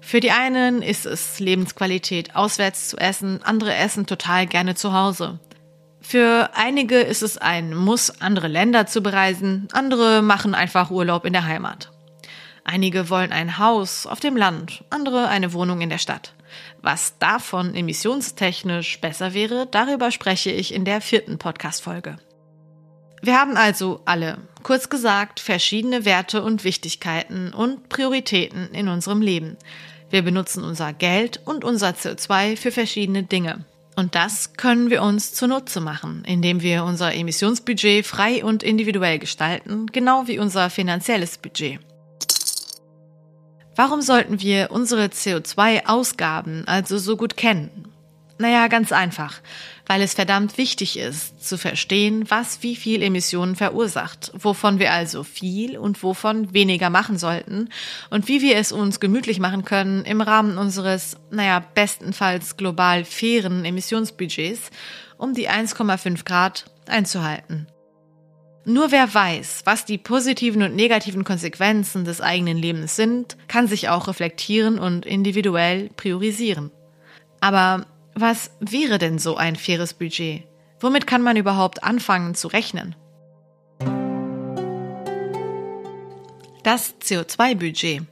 Für 0.01 0.19
die 0.19 0.31
einen 0.31 0.81
ist 0.81 1.05
es 1.05 1.39
Lebensqualität, 1.39 2.35
auswärts 2.35 2.89
zu 2.89 2.97
essen, 2.97 3.41
andere 3.43 3.73
essen 3.73 4.07
total 4.07 4.45
gerne 4.45 4.75
zu 4.75 4.91
Hause. 4.91 5.39
Für 6.01 6.49
einige 6.55 6.99
ist 6.99 7.21
es 7.21 7.37
ein 7.37 7.73
Muss, 7.73 8.21
andere 8.21 8.49
Länder 8.49 8.87
zu 8.87 9.01
bereisen, 9.01 9.69
andere 9.71 10.21
machen 10.21 10.53
einfach 10.53 10.91
Urlaub 10.91 11.23
in 11.23 11.31
der 11.31 11.45
Heimat. 11.45 11.91
Einige 12.63 13.09
wollen 13.09 13.31
ein 13.31 13.57
Haus 13.57 14.05
auf 14.05 14.19
dem 14.19 14.37
Land, 14.37 14.83
andere 14.89 15.27
eine 15.27 15.53
Wohnung 15.53 15.81
in 15.81 15.89
der 15.89 15.97
Stadt. 15.97 16.33
Was 16.81 17.17
davon 17.17 17.75
emissionstechnisch 17.75 18.99
besser 19.01 19.33
wäre, 19.33 19.67
darüber 19.69 20.11
spreche 20.11 20.51
ich 20.51 20.73
in 20.73 20.85
der 20.85 21.01
vierten 21.01 21.37
Podcast-Folge. 21.37 22.17
Wir 23.23 23.39
haben 23.39 23.55
also 23.55 24.01
alle, 24.05 24.39
kurz 24.63 24.89
gesagt, 24.89 25.39
verschiedene 25.39 26.05
Werte 26.05 26.41
und 26.41 26.63
Wichtigkeiten 26.63 27.53
und 27.53 27.87
Prioritäten 27.89 28.69
in 28.73 28.87
unserem 28.87 29.21
Leben. 29.21 29.57
Wir 30.09 30.23
benutzen 30.23 30.63
unser 30.63 30.91
Geld 30.91 31.39
und 31.45 31.63
unser 31.63 31.89
CO2 31.89 32.57
für 32.57 32.71
verschiedene 32.71 33.23
Dinge. 33.23 33.63
Und 33.95 34.15
das 34.15 34.53
können 34.53 34.89
wir 34.89 35.03
uns 35.03 35.33
zunutze 35.33 35.81
machen, 35.81 36.23
indem 36.25 36.61
wir 36.61 36.83
unser 36.83 37.13
Emissionsbudget 37.13 38.05
frei 38.05 38.43
und 38.43 38.63
individuell 38.63 39.19
gestalten, 39.19 39.87
genau 39.87 40.27
wie 40.27 40.39
unser 40.39 40.69
finanzielles 40.69 41.37
Budget. 41.37 41.79
Warum 43.75 44.01
sollten 44.01 44.41
wir 44.41 44.71
unsere 44.71 45.05
CO2-Ausgaben 45.05 46.67
also 46.67 46.97
so 46.97 47.15
gut 47.15 47.37
kennen? 47.37 47.87
Naja, 48.37 48.67
ganz 48.69 48.91
einfach, 48.91 49.39
weil 49.85 50.01
es 50.01 50.15
verdammt 50.15 50.57
wichtig 50.57 50.97
ist, 50.97 51.47
zu 51.47 51.59
verstehen, 51.59 52.25
was 52.29 52.63
wie 52.63 52.75
viel 52.75 53.03
Emissionen 53.03 53.55
verursacht, 53.55 54.31
wovon 54.33 54.79
wir 54.79 54.91
also 54.91 55.23
viel 55.23 55.77
und 55.77 56.01
wovon 56.01 56.51
weniger 56.51 56.89
machen 56.89 57.19
sollten 57.19 57.69
und 58.09 58.27
wie 58.27 58.41
wir 58.41 58.57
es 58.57 58.71
uns 58.71 58.99
gemütlich 58.99 59.39
machen 59.39 59.63
können 59.63 60.05
im 60.05 60.21
Rahmen 60.21 60.57
unseres, 60.57 61.17
naja, 61.29 61.63
bestenfalls 61.75 62.57
global 62.57 63.05
fairen 63.05 63.63
Emissionsbudgets, 63.63 64.71
um 65.19 65.35
die 65.35 65.47
1,5 65.47 66.25
Grad 66.25 66.65
einzuhalten. 66.87 67.67
Nur 68.63 68.91
wer 68.91 69.11
weiß, 69.11 69.61
was 69.65 69.85
die 69.85 69.97
positiven 69.97 70.61
und 70.61 70.75
negativen 70.75 71.23
Konsequenzen 71.23 72.05
des 72.05 72.21
eigenen 72.21 72.57
Lebens 72.57 72.95
sind, 72.95 73.35
kann 73.47 73.67
sich 73.67 73.89
auch 73.89 74.07
reflektieren 74.07 74.77
und 74.77 75.05
individuell 75.05 75.89
priorisieren. 75.97 76.69
Aber 77.39 77.87
was 78.13 78.51
wäre 78.59 78.99
denn 78.99 79.17
so 79.17 79.35
ein 79.35 79.55
faires 79.55 79.95
Budget? 79.95 80.43
Womit 80.79 81.07
kann 81.07 81.23
man 81.23 81.37
überhaupt 81.37 81.83
anfangen 81.83 82.35
zu 82.35 82.49
rechnen? 82.49 82.95
Das 86.63 86.93
CO2-Budget. 86.99 88.03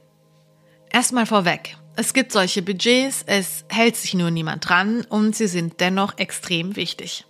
Erstmal 0.90 1.26
vorweg. 1.26 1.76
Es 1.94 2.12
gibt 2.12 2.32
solche 2.32 2.62
Budgets, 2.62 3.22
es 3.26 3.64
hält 3.68 3.94
sich 3.94 4.14
nur 4.14 4.32
niemand 4.32 4.68
dran 4.68 5.04
und 5.08 5.36
sie 5.36 5.46
sind 5.46 5.80
dennoch 5.80 6.18
extrem 6.18 6.74
wichtig. 6.74 7.24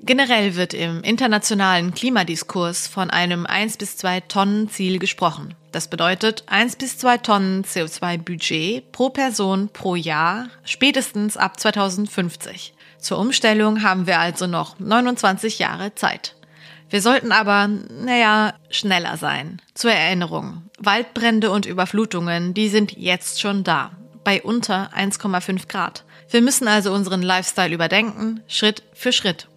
Generell 0.00 0.54
wird 0.54 0.74
im 0.74 1.02
internationalen 1.02 1.92
Klimadiskurs 1.92 2.86
von 2.86 3.10
einem 3.10 3.46
1 3.46 3.78
bis 3.78 3.96
2 3.96 4.20
Tonnen 4.20 4.68
Ziel 4.70 4.98
gesprochen. 4.98 5.54
Das 5.72 5.88
bedeutet 5.88 6.44
1 6.46 6.76
bis 6.76 6.98
2 6.98 7.18
Tonnen 7.18 7.64
CO2-Budget 7.64 8.92
pro 8.92 9.10
Person 9.10 9.68
pro 9.72 9.96
Jahr, 9.96 10.48
spätestens 10.64 11.36
ab 11.36 11.58
2050. 11.58 12.74
Zur 12.98 13.18
Umstellung 13.18 13.82
haben 13.82 14.06
wir 14.06 14.20
also 14.20 14.46
noch 14.46 14.78
29 14.78 15.58
Jahre 15.58 15.94
Zeit. 15.94 16.36
Wir 16.90 17.02
sollten 17.02 17.32
aber, 17.32 17.68
naja, 17.68 18.54
schneller 18.70 19.16
sein. 19.16 19.60
Zur 19.74 19.92
Erinnerung, 19.92 20.62
Waldbrände 20.78 21.50
und 21.50 21.66
Überflutungen, 21.66 22.54
die 22.54 22.68
sind 22.68 22.96
jetzt 22.96 23.40
schon 23.40 23.62
da, 23.62 23.90
bei 24.24 24.42
unter 24.42 24.90
1,5 24.96 25.68
Grad. 25.68 26.04
Wir 26.30 26.40
müssen 26.40 26.68
also 26.68 26.92
unseren 26.92 27.22
Lifestyle 27.22 27.74
überdenken, 27.74 28.42
Schritt 28.46 28.84
für 28.94 29.12
Schritt. 29.12 29.48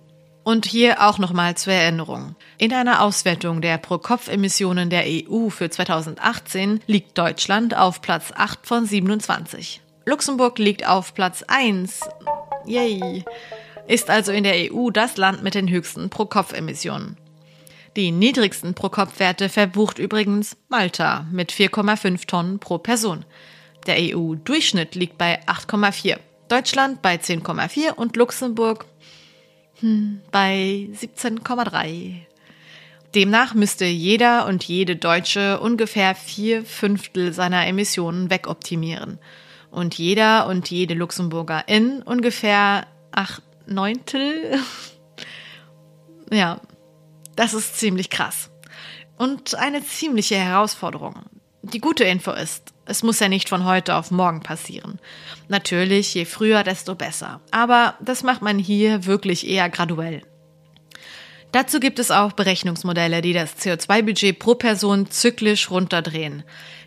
Und 0.44 0.66
hier 0.66 1.08
auch 1.08 1.20
nochmal 1.20 1.56
zur 1.56 1.74
Erinnerung. 1.74 2.36
In 2.58 2.74
einer 2.74 3.04
Auswertung 3.04 3.62
der 3.62 3.78
Pro-Kopf-Emissionen 3.78 4.90
der 4.90 5.04
EU 5.06 5.50
für 5.50 5.70
2018 5.70 6.82
liegt 6.88 7.18
Deutschland 7.18 7.78
auf 7.78 8.02
Platz 8.02 8.34
8 8.36 8.66
von 8.66 8.86
27. 8.86 9.82
Luxemburg 10.06 10.58
liegt 10.58 10.88
auf 10.88 11.14
Platz 11.14 11.44
1. 11.48 12.02
Yay! 12.66 13.24
Ist 13.88 14.10
also 14.10 14.32
in 14.32 14.44
der 14.44 14.74
EU 14.74 14.90
das 14.90 15.18
Land 15.18 15.44
mit 15.44 15.54
den 15.54 15.70
höchsten 15.70 16.10
Pro-Kopf-Emissionen. 16.10 17.18
Die 17.96 18.12
niedrigsten 18.12 18.74
Pro-Kopf-Werte 18.74 19.48
verbucht 19.48 20.00
übrigens 20.00 20.58
Malta 20.70 21.28
mit 21.32 21.52
4,5 21.52 22.26
Tonnen 22.26 22.60
pro 22.60 22.80
Person. 22.80 23.26
Der 23.86 23.98
EU-Durchschnitt 24.00 24.96
liegt 24.96 25.18
bei 25.18 25.40
8,4. 25.44 26.18
Deutschland 26.48 27.02
bei 27.02 27.16
10,4 27.16 27.94
und 27.94 28.16
Luxemburg 28.16 28.86
hm, 29.82 30.22
bei 30.32 30.90
17,3. 30.94 32.22
Demnach 33.14 33.54
müsste 33.54 33.86
jeder 33.86 34.46
und 34.46 34.64
jede 34.64 34.96
Deutsche 34.96 35.60
ungefähr 35.60 36.16
vier 36.16 36.64
Fünftel 36.64 37.34
seiner 37.34 37.68
Emissionen 37.68 38.30
wegoptimieren 38.30 39.20
und 39.70 39.98
jeder 39.98 40.48
und 40.48 40.70
jede 40.70 40.94
Luxemburgerin 40.94 42.02
ungefähr 42.04 42.88
acht 43.12 43.44
Neuntel. 43.66 44.60
ja, 46.32 46.62
das 47.36 47.54
ist 47.54 47.78
ziemlich 47.78 48.10
krass. 48.10 48.50
Und 49.18 49.56
eine 49.56 49.84
ziemliche 49.84 50.36
Herausforderung. 50.36 51.16
Die 51.64 51.80
gute 51.80 52.04
Info 52.04 52.32
ist, 52.32 52.71
es 52.92 53.04
muss 53.04 53.20
ja 53.20 53.30
nicht 53.30 53.50
von 53.50 53.66
heute 53.66 53.96
auf 53.96 54.12
morgen 54.12 54.42
passieren. 54.42 55.00
Natürlich, 55.48 56.14
je 56.14 56.26
früher, 56.26 56.64
desto 56.64 56.94
besser. 56.94 57.40
Aber 57.50 57.96
das 58.02 58.22
macht 58.22 58.42
man 58.42 58.60
hier 58.60 59.06
wirklich 59.06 59.48
eher 59.48 59.70
graduell. 59.70 60.22
Dazu 61.54 61.80
gibt 61.80 62.00
es 62.00 62.12
auch 62.12 62.34
Berechnungsmodelle, 62.34 63.22
die 63.22 63.34
das 63.34 63.58
CO2-Budget 63.58 64.38
pro 64.38 64.56
Person 64.56 65.10
zyklisch 65.10 65.72
runterdrehen. 65.72 66.44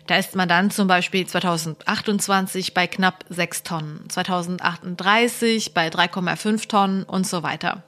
Da 0.07 0.17
ist 0.17 0.35
man 0.35 0.47
dann 0.47 0.69
zum 0.69 0.87
Beispiel 0.87 1.25
2028 1.25 2.73
bei 2.75 2.85
knapp 2.85 3.25
6 3.29 3.63
Tonnen, 3.63 4.05
2038 4.09 5.73
bei 5.73 5.87
3,5 5.87 6.67
Tonnen 6.67 7.03
und 7.03 7.25
so 7.25 7.41
weiter. 7.41 7.83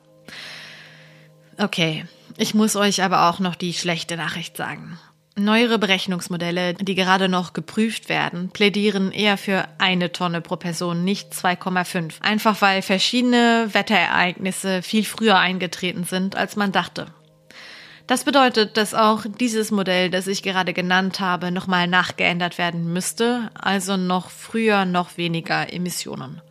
Okay, 1.59 2.05
ich 2.37 2.53
muss 2.53 2.75
euch 2.75 3.03
aber 3.03 3.29
auch 3.29 3.39
noch 3.39 3.55
die 3.55 3.73
schlechte 3.73 4.17
Nachricht 4.17 4.57
sagen. 4.57 4.99
Neuere 5.39 5.77
Berechnungsmodelle, 5.77 6.73
die 6.73 6.95
gerade 6.95 7.29
noch 7.29 7.53
geprüft 7.53 8.09
werden, 8.09 8.49
plädieren 8.49 9.11
eher 9.11 9.37
für 9.37 9.65
eine 9.77 10.11
Tonne 10.11 10.41
pro 10.41 10.55
Person, 10.55 11.03
nicht 11.03 11.31
2,5. 11.31 12.21
Einfach 12.21 12.59
weil 12.63 12.81
verschiedene 12.81 13.69
Wetterereignisse 13.71 14.81
viel 14.81 15.03
früher 15.03 15.37
eingetreten 15.37 16.05
sind, 16.05 16.35
als 16.35 16.55
man 16.55 16.71
dachte. 16.71 17.05
Das 18.07 18.23
bedeutet, 18.23 18.77
dass 18.77 18.95
auch 18.95 19.25
dieses 19.39 19.69
Modell, 19.69 20.09
das 20.09 20.25
ich 20.25 20.41
gerade 20.41 20.73
genannt 20.73 21.19
habe, 21.19 21.51
nochmal 21.51 21.87
nachgeändert 21.87 22.57
werden 22.57 22.91
müsste, 22.91 23.51
also 23.53 23.95
noch 23.95 24.31
früher 24.31 24.85
noch 24.85 25.17
weniger 25.17 25.71
Emissionen. 25.71 26.41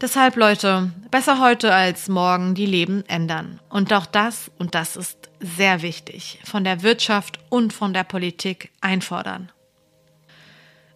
Deshalb, 0.00 0.36
Leute, 0.36 0.92
besser 1.10 1.40
heute 1.40 1.74
als 1.74 2.08
morgen 2.08 2.54
die 2.54 2.64
Leben 2.64 3.04
ändern. 3.06 3.60
Und 3.68 3.92
auch 3.92 4.06
das, 4.06 4.50
und 4.56 4.74
das 4.74 4.96
ist 4.96 5.19
sehr 5.40 5.82
wichtig, 5.82 6.38
von 6.44 6.64
der 6.64 6.82
Wirtschaft 6.82 7.38
und 7.48 7.72
von 7.72 7.92
der 7.92 8.04
Politik 8.04 8.70
einfordern. 8.80 9.50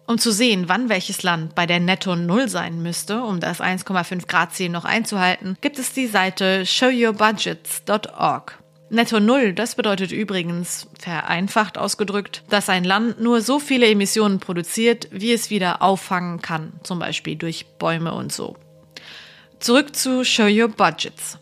Um 0.07 0.19
zu 0.19 0.31
sehen, 0.31 0.69
wann 0.69 0.87
welches 0.87 1.23
Land 1.23 1.55
bei 1.55 1.65
der 1.65 1.79
Netto 1.79 2.15
Null 2.15 2.47
sein 2.47 2.83
müsste, 2.83 3.23
um 3.23 3.39
das 3.39 3.59
1,5 3.59 4.27
Grad 4.27 4.53
Ziel 4.53 4.69
noch 4.69 4.85
einzuhalten, 4.85 5.57
gibt 5.61 5.79
es 5.79 5.93
die 5.93 6.05
Seite 6.05 6.65
showyourbudgets.org. 6.65 8.59
Netto 8.91 9.19
Null, 9.19 9.53
das 9.53 9.73
bedeutet 9.73 10.11
übrigens, 10.11 10.87
vereinfacht 10.99 11.79
ausgedrückt, 11.79 12.43
dass 12.49 12.69
ein 12.69 12.83
Land 12.83 13.19
nur 13.19 13.41
so 13.41 13.57
viele 13.57 13.87
Emissionen 13.87 14.39
produziert, 14.39 15.07
wie 15.11 15.33
es 15.33 15.49
wieder 15.49 15.81
auffangen 15.81 16.39
kann, 16.39 16.73
zum 16.83 16.99
Beispiel 16.99 17.35
durch 17.35 17.65
Bäume 17.79 18.13
und 18.13 18.31
so. 18.31 18.55
Zurück 19.59 19.95
zu 19.95 20.23
Show 20.23 20.47
Your 20.47 20.67
Budgets. 20.67 21.39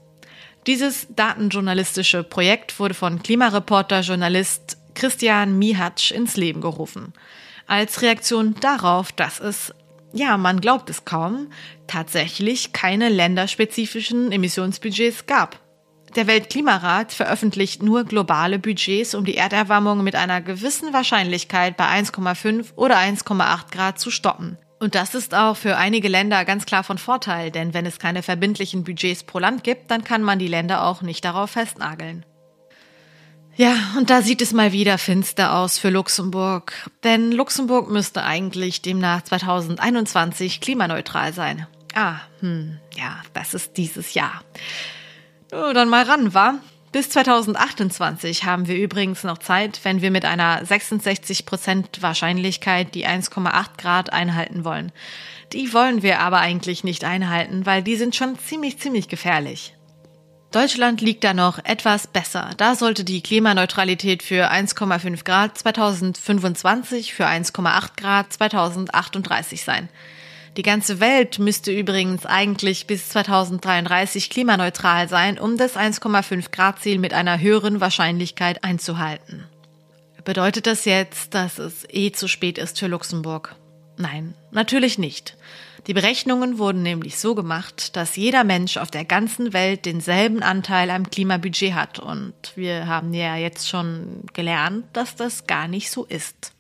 Dieses 0.65 1.07
datenjournalistische 1.09 2.23
Projekt 2.23 2.79
wurde 2.79 2.93
von 2.93 3.21
Klimareporter-Journalist 3.21 4.77
Christian 4.93 5.57
Mihatsch 5.57 6.11
ins 6.11 6.37
Leben 6.37 6.61
gerufen. 6.61 7.13
Als 7.67 8.01
Reaktion 8.01 8.55
darauf, 8.61 9.11
dass 9.11 9.39
es, 9.41 9.73
ja, 10.13 10.37
man 10.37 10.61
glaubt 10.61 10.89
es 10.89 11.03
kaum, 11.03 11.49
tatsächlich 11.87 12.71
keine 12.71 13.09
länderspezifischen 13.09 14.31
Emissionsbudgets 14.31 15.25
gab. 15.25 15.59
Der 16.15 16.27
Weltklimarat 16.27 17.11
veröffentlicht 17.11 17.81
nur 17.81 18.03
globale 18.05 18.59
Budgets, 18.59 19.15
um 19.15 19.25
die 19.25 19.35
Erderwärmung 19.35 20.03
mit 20.03 20.15
einer 20.15 20.41
gewissen 20.41 20.93
Wahrscheinlichkeit 20.93 21.75
bei 21.75 21.85
1,5 21.85 22.73
oder 22.75 22.97
1,8 22.97 23.71
Grad 23.71 23.99
zu 23.99 24.11
stoppen. 24.11 24.57
Und 24.83 24.95
das 24.95 25.15
ist 25.15 25.33
auch 25.33 25.55
für 25.55 25.77
einige 25.77 26.09
Länder 26.09 26.43
ganz 26.43 26.65
klar 26.65 26.83
von 26.83 26.97
Vorteil, 26.97 27.51
denn 27.51 27.73
wenn 27.73 27.85
es 27.85 27.99
keine 27.99 28.21
verbindlichen 28.21 28.83
Budgets 28.83 29.23
pro 29.23 29.39
Land 29.39 29.63
gibt, 29.63 29.89
dann 29.89 30.03
kann 30.03 30.23
man 30.23 30.39
die 30.39 30.49
Länder 30.49 30.83
auch 30.83 31.01
nicht 31.01 31.23
darauf 31.23 31.51
festnageln. 31.51 32.25
Ja, 33.55 33.77
und 33.97 34.09
da 34.09 34.21
sieht 34.21 34.41
es 34.41 34.51
mal 34.51 34.73
wieder 34.73 34.97
finster 34.97 35.55
aus 35.55 35.77
für 35.77 35.89
Luxemburg. 35.89 36.73
Denn 37.05 37.31
Luxemburg 37.31 37.89
müsste 37.89 38.25
eigentlich 38.25 38.81
demnach 38.81 39.21
2021 39.21 40.59
klimaneutral 40.59 41.31
sein. 41.31 41.65
Ah, 41.93 42.17
hm, 42.41 42.77
ja, 42.97 43.21
das 43.31 43.53
ist 43.53 43.77
dieses 43.77 44.13
Jahr. 44.13 44.43
Oh, 45.53 45.71
dann 45.73 45.87
mal 45.87 46.03
ran, 46.03 46.33
wa? 46.33 46.55
Bis 46.93 47.09
2028 47.09 48.43
haben 48.43 48.67
wir 48.67 48.77
übrigens 48.77 49.23
noch 49.23 49.39
Zeit, 49.39 49.79
wenn 49.81 50.03
wir 50.03 50.11
mit 50.11 50.25
einer 50.25 50.63
66 50.63 51.47
Prozent 51.47 52.03
Wahrscheinlichkeit 52.03 52.93
die 52.93 53.07
1,8 53.07 53.79
Grad 53.79 54.13
einhalten 54.13 54.63
wollen. 54.63 54.91
Die 55.53 55.73
wollen 55.73 56.03
wir 56.03 56.19
aber 56.19 56.37
eigentlich 56.37 56.83
nicht 56.83 57.03
einhalten, 57.03 57.65
weil 57.65 57.81
die 57.81 57.95
sind 57.95 58.15
schon 58.15 58.37
ziemlich, 58.37 58.77
ziemlich 58.77 59.07
gefährlich. 59.07 59.73
Deutschland 60.51 61.01
liegt 61.01 61.23
da 61.23 61.33
noch 61.33 61.57
etwas 61.65 62.05
besser. 62.05 62.51
Da 62.57 62.75
sollte 62.75 63.03
die 63.03 63.23
Klimaneutralität 63.23 64.21
für 64.21 64.51
1,5 64.51 65.23
Grad 65.23 65.57
2025 65.57 67.15
für 67.15 67.25
1,8 67.25 67.99
Grad 67.99 68.31
2038 68.33 69.63
sein. 69.63 69.89
Die 70.55 70.61
ganze 70.61 70.99
Welt 70.99 71.39
müsste 71.39 71.71
übrigens 71.71 72.27
eigentlich 72.27 72.85
bis 72.85 73.09
2033 73.09 74.29
klimaneutral 74.29 75.09
sein, 75.09 75.39
um 75.39 75.57
das 75.57 75.75
1,5 75.75 76.51
Grad 76.51 76.79
Ziel 76.79 76.99
mit 76.99 77.13
einer 77.13 77.39
höheren 77.39 77.81
Wahrscheinlichkeit 77.81 78.63
einzuhalten. 78.63 79.45
Bedeutet 80.23 80.67
das 80.67 80.85
jetzt, 80.85 81.33
dass 81.33 81.57
es 81.57 81.85
eh 81.89 82.11
zu 82.11 82.27
spät 82.27 82.57
ist 82.57 82.79
für 82.79 82.87
Luxemburg? 82.87 83.55
Nein, 83.97 84.35
natürlich 84.51 84.97
nicht. 84.97 85.35
Die 85.87 85.93
Berechnungen 85.93 86.59
wurden 86.59 86.81
nämlich 86.81 87.17
so 87.17 87.35
gemacht, 87.35 87.95
dass 87.97 88.15
jeder 88.15 88.43
Mensch 88.43 88.77
auf 88.77 88.89
der 88.89 89.03
ganzen 89.03 89.51
Welt 89.53 89.85
denselben 89.85 90.41
Anteil 90.41 90.89
am 90.91 91.09
Klimabudget 91.09 91.73
hat. 91.73 91.99
Und 91.99 92.33
wir 92.55 92.87
haben 92.87 93.13
ja 93.13 93.35
jetzt 93.35 93.67
schon 93.67 94.23
gelernt, 94.33 94.85
dass 94.93 95.15
das 95.15 95.45
gar 95.45 95.67
nicht 95.67 95.91
so 95.91 96.05
ist. 96.05 96.53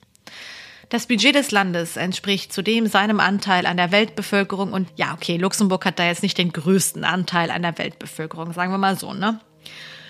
Das 0.93 1.07
Budget 1.07 1.33
des 1.33 1.49
Landes 1.49 1.97
entspricht 1.97 2.53
zudem 2.53 2.85
seinem 2.85 3.19
Anteil 3.19 3.65
an 3.65 3.77
der 3.77 3.91
Weltbevölkerung 3.91 4.73
und 4.73 4.87
ja, 4.95 5.15
okay, 5.15 5.37
Luxemburg 5.37 5.87
hat 5.87 5.97
da 5.97 6.05
jetzt 6.05 6.21
nicht 6.21 6.37
den 6.37 6.53
größten 6.53 7.03
Anteil 7.03 7.49
an 7.49 7.63
der 7.63 7.79
Weltbevölkerung, 7.79 8.53
sagen 8.53 8.71
wir 8.71 8.77
mal 8.77 8.95
so, 8.95 9.11
ne? 9.11 9.39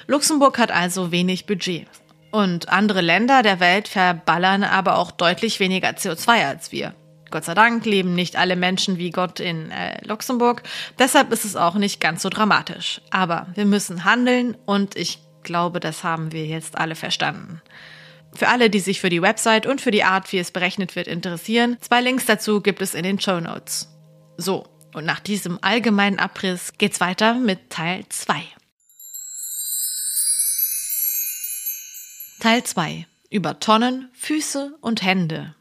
Luxemburg 0.08 0.60
hat 0.60 0.74
also 0.74 1.14
wenig 1.14 1.46
Budget. 1.46 1.88
Und 2.32 2.68
andere 2.68 3.00
Länder 3.00 3.44
der 3.44 3.62
Welt 3.62 3.88
verballern 3.88 4.66
aber 4.66 4.98
auch 4.98 5.12
deutlich 5.12 5.62
weniger 5.62 5.92
CO2 5.92 6.46
als 6.46 6.74
wir. 6.74 6.94
Gott 7.32 7.46
sei 7.46 7.54
Dank 7.54 7.86
leben 7.86 8.14
nicht 8.14 8.36
alle 8.36 8.58
Menschen 8.58 8.98
wie 8.98 9.12
Gott 9.12 9.40
in 9.40 9.72
äh, 9.72 10.06
Luxemburg, 10.06 10.64
deshalb 11.00 11.32
ist 11.32 11.46
es 11.46 11.56
auch 11.56 11.76
nicht 11.76 12.02
ganz 12.02 12.22
so 12.22 12.28
dramatisch. 12.28 13.00
Aber 13.10 13.48
wir 13.56 13.64
müssen 13.64 14.04
handeln 14.04 14.58
und 14.66 14.98
ich 14.98 15.20
glaube, 15.44 15.80
das 15.80 16.04
haben 16.04 16.34
wir 16.34 16.46
jetzt 16.46 16.78
alle 16.78 16.96
verstanden. 16.96 17.62
Für 18.36 18.48
alle, 18.48 18.70
die 18.70 18.80
sich 18.80 19.00
für 19.00 19.10
die 19.10 19.22
Website 19.22 19.66
und 19.66 19.82
für 19.82 19.92
die 19.92 20.04
Art, 20.04 20.32
wie 20.32 20.40
es 20.40 20.52
berechnet 20.52 20.96
wird, 20.96 21.08
interessieren, 21.08 21.78
zwei 21.82 22.02
Links 22.02 22.26
dazu 22.26 22.62
gibt 22.62 22.82
es 22.82 22.96
in 22.96 23.04
den 23.04 23.20
Show 23.20 23.40
Notes. 23.40 23.90
So, 24.38 24.68
und 24.94 25.06
nach 25.06 25.20
diesem 25.20 25.60
allgemeinen 25.62 26.20
Abriss 26.20 26.74
geht's 26.78 27.00
weiter 27.00 27.36
mit 27.36 27.70
Teil 27.70 28.06
2. 28.10 28.42
Teil 32.40 32.64
2 32.64 33.08
über 33.30 33.60
Tonnen, 33.60 34.10
Füße 34.14 34.76
und 34.82 35.02
Hände. 35.02 35.56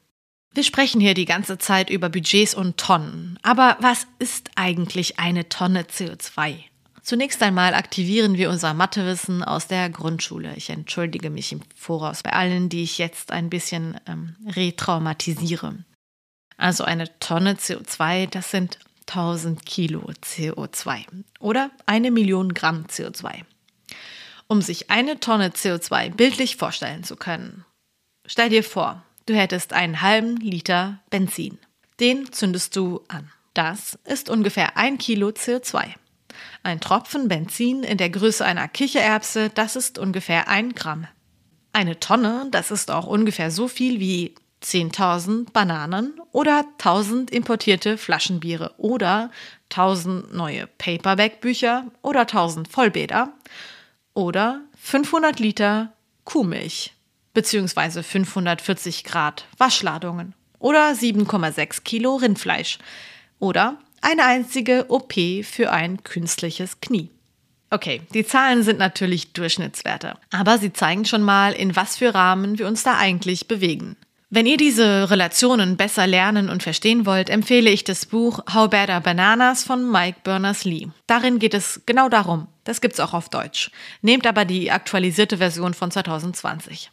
Wir 0.55 0.65
sprechen 0.65 1.01
hier 1.01 1.15
die 1.15 1.25
ganze 1.25 1.57
Zeit 1.57 1.89
über 1.89 2.11
Budgets 2.11 2.55
und 2.55 2.77
Tonnen. 2.77 3.39
Aber 3.43 3.77
was 3.81 4.07
ist 4.19 4.51
eigentlich 4.55 5.19
eine 5.19 5.49
Tonne 5.49 5.85
CO2? 5.85 6.65
Zunächst 7.03 7.43
einmal 7.43 7.75
aktivieren 7.75 8.37
wir 8.37 8.49
unser 8.49 8.75
Mathewissen 8.75 9.43
aus 9.43 9.67
der 9.67 9.91
Grundschule. 9.91 10.55
Ich 10.57 10.71
entschuldige 10.71 11.31
mich 11.31 11.51
im 11.51 11.61
Voraus 11.75 12.23
bei 12.23 12.33
allen, 12.33 12.69
die 12.69 12.85
ich 12.85 12.99
jetzt 12.99 13.33
ein 13.33 13.51
bisschen 13.51 14.01
ähm, 14.07 14.37
retraumatisiere. 14.47 15.85
Also 16.57 16.85
eine 16.85 17.19
Tonne 17.19 17.55
CO2, 17.55 18.29
das 18.31 18.53
sind 18.53 18.79
1000 19.09 19.67
Kilo 19.67 20.13
CO2 20.23 21.05
oder 21.41 21.73
eine 21.87 22.13
Million 22.13 22.55
Gramm 22.55 22.87
CO2. 22.87 23.43
Um 24.47 24.63
sich 24.63 24.91
eine 24.91 25.19
Tonne 25.19 25.49
CO2 25.49 26.15
bildlich 26.15 26.57
vorstellen 26.57 27.03
zu 27.03 27.17
können, 27.17 27.65
stell 28.27 28.49
dir 28.49 28.63
vor, 28.63 29.03
du 29.27 29.35
hättest 29.35 29.73
einen 29.73 30.03
halben 30.03 30.37
Liter 30.37 31.01
Benzin. 31.11 31.59
Den 31.99 32.33
zündest 32.33 32.77
du 32.77 33.03
an. 33.09 33.33
Das 33.55 33.99
ist 34.05 34.31
ungefähr 34.31 34.77
ein 34.77 34.99
Kilo 34.99 35.29
CO2. 35.29 35.95
Ein 36.63 36.81
Tropfen 36.81 37.29
Benzin 37.29 37.83
in 37.83 37.99
der 37.99 38.11
Größe 38.11 38.45
einer 38.45 38.69
Kichererbse, 38.69 39.51
das 39.51 39.75
ist 39.75 39.99
ungefähr 39.99 40.49
ein 40.49 40.75
Gramm. 40.75 41.09
Eine 41.73 41.99
Tonne, 41.99 42.47
das 42.51 42.71
ist 42.71 42.91
auch 42.91 43.07
ungefähr 43.07 43.51
so 43.51 43.67
viel 43.67 43.99
wie 43.99 44.35
10.000 44.63 45.53
Bananen 45.53 46.21
oder 46.31 46.65
1.000 46.79 47.33
importierte 47.33 47.99
Flaschenbiere 47.99 48.75
oder 48.77 49.31
1.000 49.71 50.33
neue 50.33 50.67
Paperback-Bücher 50.67 51.87
oder 52.01 52.23
1.000 52.23 52.69
Vollbäder 52.69 53.33
oder 54.15 54.61
500 54.81 55.41
Liter 55.41 55.93
Kuhmilch 56.25 56.93
beziehungsweise 57.35 58.03
540 58.03 59.03
Grad 59.03 59.47
Waschladungen 59.59 60.35
oder 60.61 60.93
7,6 60.93 61.83
Kilo 61.83 62.17
Rindfleisch 62.17 62.79
oder 63.41 63.79
eine 64.03 64.25
einzige 64.25 64.87
OP 64.91 65.15
für 65.43 65.73
ein 65.73 66.03
künstliches 66.05 66.81
Knie. 66.81 67.09
Okay, 67.71 68.03
die 68.13 68.27
Zahlen 68.27 68.63
sind 68.63 68.79
natürlich 68.79 69.33
Durchschnittswerte, 69.33 70.19
aber 70.31 70.59
sie 70.59 70.75
zeigen 70.75 71.07
schon 71.07 71.23
mal, 71.23 71.53
in 71.53 71.75
was 71.75 71.97
für 71.97 72.15
Rahmen 72.15 72.59
wir 72.59 72.67
uns 72.67 72.83
da 72.83 72.99
eigentlich 72.99 73.49
bewegen. 73.49 73.97
Wenn 74.35 74.47
ihr 74.47 74.57
diese 74.57 75.11
Relationen 75.11 75.77
besser 75.77 76.07
lernen 76.07 76.49
und 76.49 76.63
verstehen 76.63 77.05
wollt, 77.05 77.29
empfehle 77.29 77.69
ich 77.69 77.85
das 77.85 78.07
Buch 78.07 78.41
How 78.53 78.69
Bad 78.69 78.89
Are 78.89 79.01
Bananas 79.03 79.63
von 79.63 79.91
Mike 79.91 80.21
Berners-Lee. 80.25 80.89
Darin 81.07 81.39
geht 81.39 81.53
es 81.53 81.83
genau 81.85 82.09
darum. 82.09 82.47
Das 82.65 82.81
gibt's 82.81 82.99
auch 82.99 83.13
auf 83.13 83.29
Deutsch. 83.29 83.71
Nehmt 84.01 84.27
aber 84.27 84.47
die 84.47 84.71
aktualisierte 84.71 85.37
Version 85.37 85.75
von 85.75 85.91
2020. 85.91 86.91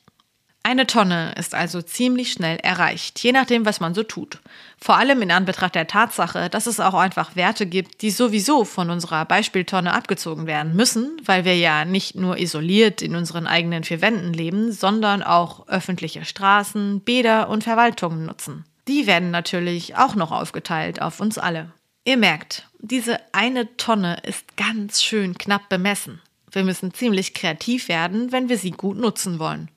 Eine 0.62 0.86
Tonne 0.86 1.34
ist 1.38 1.56
also 1.56 1.82
ziemlich 1.82 2.34
schnell 2.34 2.58
erreicht, 2.58 3.24
je 3.24 3.32
nachdem, 3.32 3.66
was 3.66 3.80
man 3.80 3.94
so 3.94 4.04
tut. 4.04 4.40
Vor 4.80 4.98
allem 4.98 5.22
in 5.22 5.32
Anbetracht 5.32 5.74
der 5.74 5.88
Tatsache, 5.88 6.50
dass 6.50 6.68
es 6.68 6.82
auch 6.82 6.96
einfach 6.96 7.36
Werte 7.36 7.66
gibt, 7.66 8.02
die 8.02 8.12
sowieso 8.12 8.66
von 8.66 8.90
unserer 8.90 9.24
Beispieltonne 9.26 9.94
abgezogen 9.94 10.48
werden 10.48 10.76
müssen, 10.76 11.18
weil 11.24 11.46
wir 11.46 11.56
ja 11.56 11.86
nicht 11.86 12.16
nur 12.16 12.38
isoliert 12.38 13.02
in 13.02 13.16
unseren 13.16 13.48
eigenen 13.48 13.86
vier 13.86 14.02
Wänden 14.02 14.34
leben, 14.34 14.72
sondern 14.74 15.24
auch 15.24 15.68
öffentliche 15.70 16.26
Straßen, 16.26 17.02
Bäder 17.02 17.50
und 17.50 17.64
Verwaltungen 17.64 18.26
nutzen. 18.26 18.66
Die 18.90 19.08
werden 19.08 19.32
natürlich 19.32 19.96
auch 19.96 20.16
noch 20.16 20.32
aufgeteilt 20.32 21.02
auf 21.02 21.22
uns 21.22 21.38
alle. 21.38 21.72
Ihr 22.04 22.18
merkt, 22.18 22.68
diese 22.80 23.20
eine 23.34 23.78
Tonne 23.78 24.18
ist 24.24 24.58
ganz 24.58 25.02
schön 25.02 25.38
knapp 25.38 25.70
bemessen. 25.70 26.22
Wir 26.52 26.64
müssen 26.64 26.94
ziemlich 26.94 27.34
kreativ 27.34 27.88
werden, 27.88 28.32
wenn 28.32 28.50
wir 28.50 28.58
sie 28.58 28.72
gut 28.72 28.98
nutzen 28.98 29.40
wollen. 29.40 29.70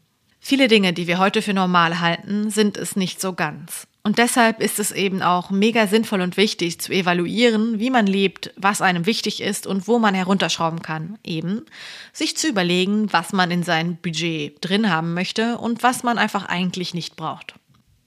Viele 0.45 0.67
Dinge, 0.67 0.93
die 0.93 1.07
wir 1.07 1.19
heute 1.19 1.41
für 1.41 1.55
normal 1.55 2.01
halten, 2.01 2.51
sind 2.51 2.77
es 2.77 2.97
nicht 2.97 3.21
so 3.21 3.33
ganz. 3.33 3.87
Und 4.03 4.19
deshalb 4.19 4.61
ist 4.61 4.81
es 4.81 4.91
eben 4.91 5.23
auch 5.23 5.51
mega 5.51 5.87
sinnvoll 5.87 6.21
und 6.21 6.37
wichtig 6.37 6.81
zu 6.81 6.93
evaluieren, 6.93 7.79
wie 7.79 7.91
man 7.91 8.09
lebt, 8.09 8.53
was 8.57 8.83
einem 8.83 9.07
wichtig 9.07 9.41
ist 9.41 9.69
und 9.69 9.87
wo 9.87 10.01
man 10.01 10.17
herunterschrauben 10.17 10.83
kann. 10.83 11.17
Eben 11.23 11.65
sich 12.13 12.37
zu 12.37 12.49
überlegen, 12.49 13.13
was 13.13 13.33
man 13.33 13.53
in 13.53 13.63
sein 13.63 13.99
Budget 13.99 14.57
drin 14.61 14.91
haben 14.91 15.15
möchte 15.15 15.59
und 15.59 15.85
was 15.85 16.03
man 16.03 16.19
einfach 16.19 16.47
eigentlich 16.47 16.93
nicht 16.93 17.15
braucht. 17.15 17.55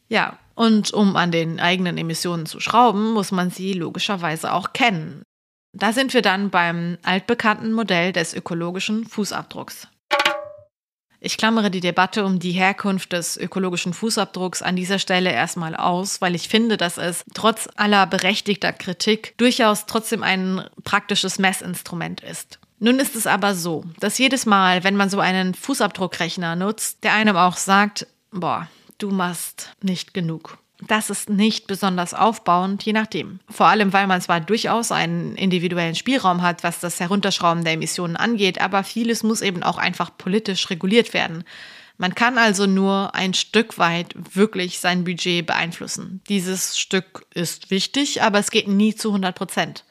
Ja, 0.10 0.38
und 0.56 0.92
um 0.92 1.16
an 1.16 1.32
den 1.32 1.62
eigenen 1.62 1.98
Emissionen 1.98 2.48
zu 2.48 2.60
schrauben, 2.60 3.14
muss 3.14 3.32
man 3.32 3.50
sie 3.50 3.72
logischerweise 3.72 4.52
auch 4.52 4.74
kennen. 4.74 5.24
Da 5.72 5.94
sind 5.94 6.14
wir 6.14 6.22
dann 6.22 6.50
beim 6.50 6.98
altbekannten 7.04 7.72
Modell 7.72 8.12
des 8.12 8.34
ökologischen 8.34 9.06
Fußabdrucks. 9.06 9.88
Ich 11.26 11.38
klammere 11.38 11.72
die 11.72 11.80
Debatte 11.80 12.24
um 12.24 12.38
die 12.38 12.52
Herkunft 12.52 13.12
des 13.12 13.36
ökologischen 13.36 13.96
Fußabdrucks 13.96 14.62
an 14.62 14.76
dieser 14.76 15.00
Stelle 15.00 15.32
erstmal 15.32 15.76
aus, 15.76 16.22
weil 16.22 16.36
ich 16.36 16.48
finde, 16.48 16.78
dass 16.78 17.00
es 17.00 17.26
trotz 17.34 17.68
aller 17.78 18.06
berechtigter 18.06 18.72
Kritik 18.72 19.36
durchaus 19.40 19.88
trotzdem 19.88 20.22
ein 20.22 20.70
praktisches 20.84 21.40
Messinstrument 21.40 22.22
ist. 22.22 22.60
Nun 22.78 23.00
ist 23.00 23.16
es 23.16 23.26
aber 23.26 23.56
so, 23.56 23.86
dass 24.00 24.20
jedes 24.20 24.46
Mal, 24.46 24.84
wenn 24.84 24.96
man 24.96 25.10
so 25.10 25.20
einen 25.20 25.56
Fußabdruckrechner 25.56 26.56
nutzt, 26.56 27.04
der 27.04 27.14
einem 27.14 27.38
auch 27.38 27.58
sagt, 27.58 28.06
boah, 28.30 28.68
du 29.00 29.10
machst 29.10 29.72
nicht 29.82 30.14
genug. 30.14 30.60
Das 30.82 31.10
ist 31.10 31.30
nicht 31.30 31.68
besonders 31.68 32.14
aufbauend, 32.14 32.84
je 32.84 32.94
nachdem. 32.94 33.40
Vor 33.50 33.68
allem, 33.68 33.94
weil 33.94 34.08
man 34.08 34.22
zwar 34.22 34.42
durchaus 34.42 34.92
einen 34.92 35.36
individuellen 35.36 35.96
Spielraum 35.96 36.42
hat, 36.42 36.64
was 36.64 36.80
das 36.80 37.00
Herunterschrauben 37.00 37.64
der 37.64 37.74
Emissionen 37.74 38.18
angeht, 38.18 38.60
aber 38.60 38.84
vieles 38.84 39.24
muss 39.24 39.42
eben 39.42 39.64
auch 39.64 39.78
einfach 39.78 40.12
politisch 40.18 40.70
reguliert 40.70 41.14
werden. 41.14 41.46
Man 41.98 42.14
kann 42.14 42.38
also 42.38 42.66
nur 42.66 43.16
ein 43.16 43.34
Stück 43.34 43.78
weit 43.78 44.16
wirklich 44.34 44.80
sein 44.80 45.06
Budget 45.06 45.46
beeinflussen. 45.46 46.22
Dieses 46.28 46.78
Stück 46.78 47.26
ist 47.34 47.72
wichtig, 47.72 48.22
aber 48.22 48.40
es 48.40 48.52
geht 48.52 48.68
nie 48.68 48.94
zu 48.96 49.10
100 49.10 49.34
Prozent. 49.34 49.86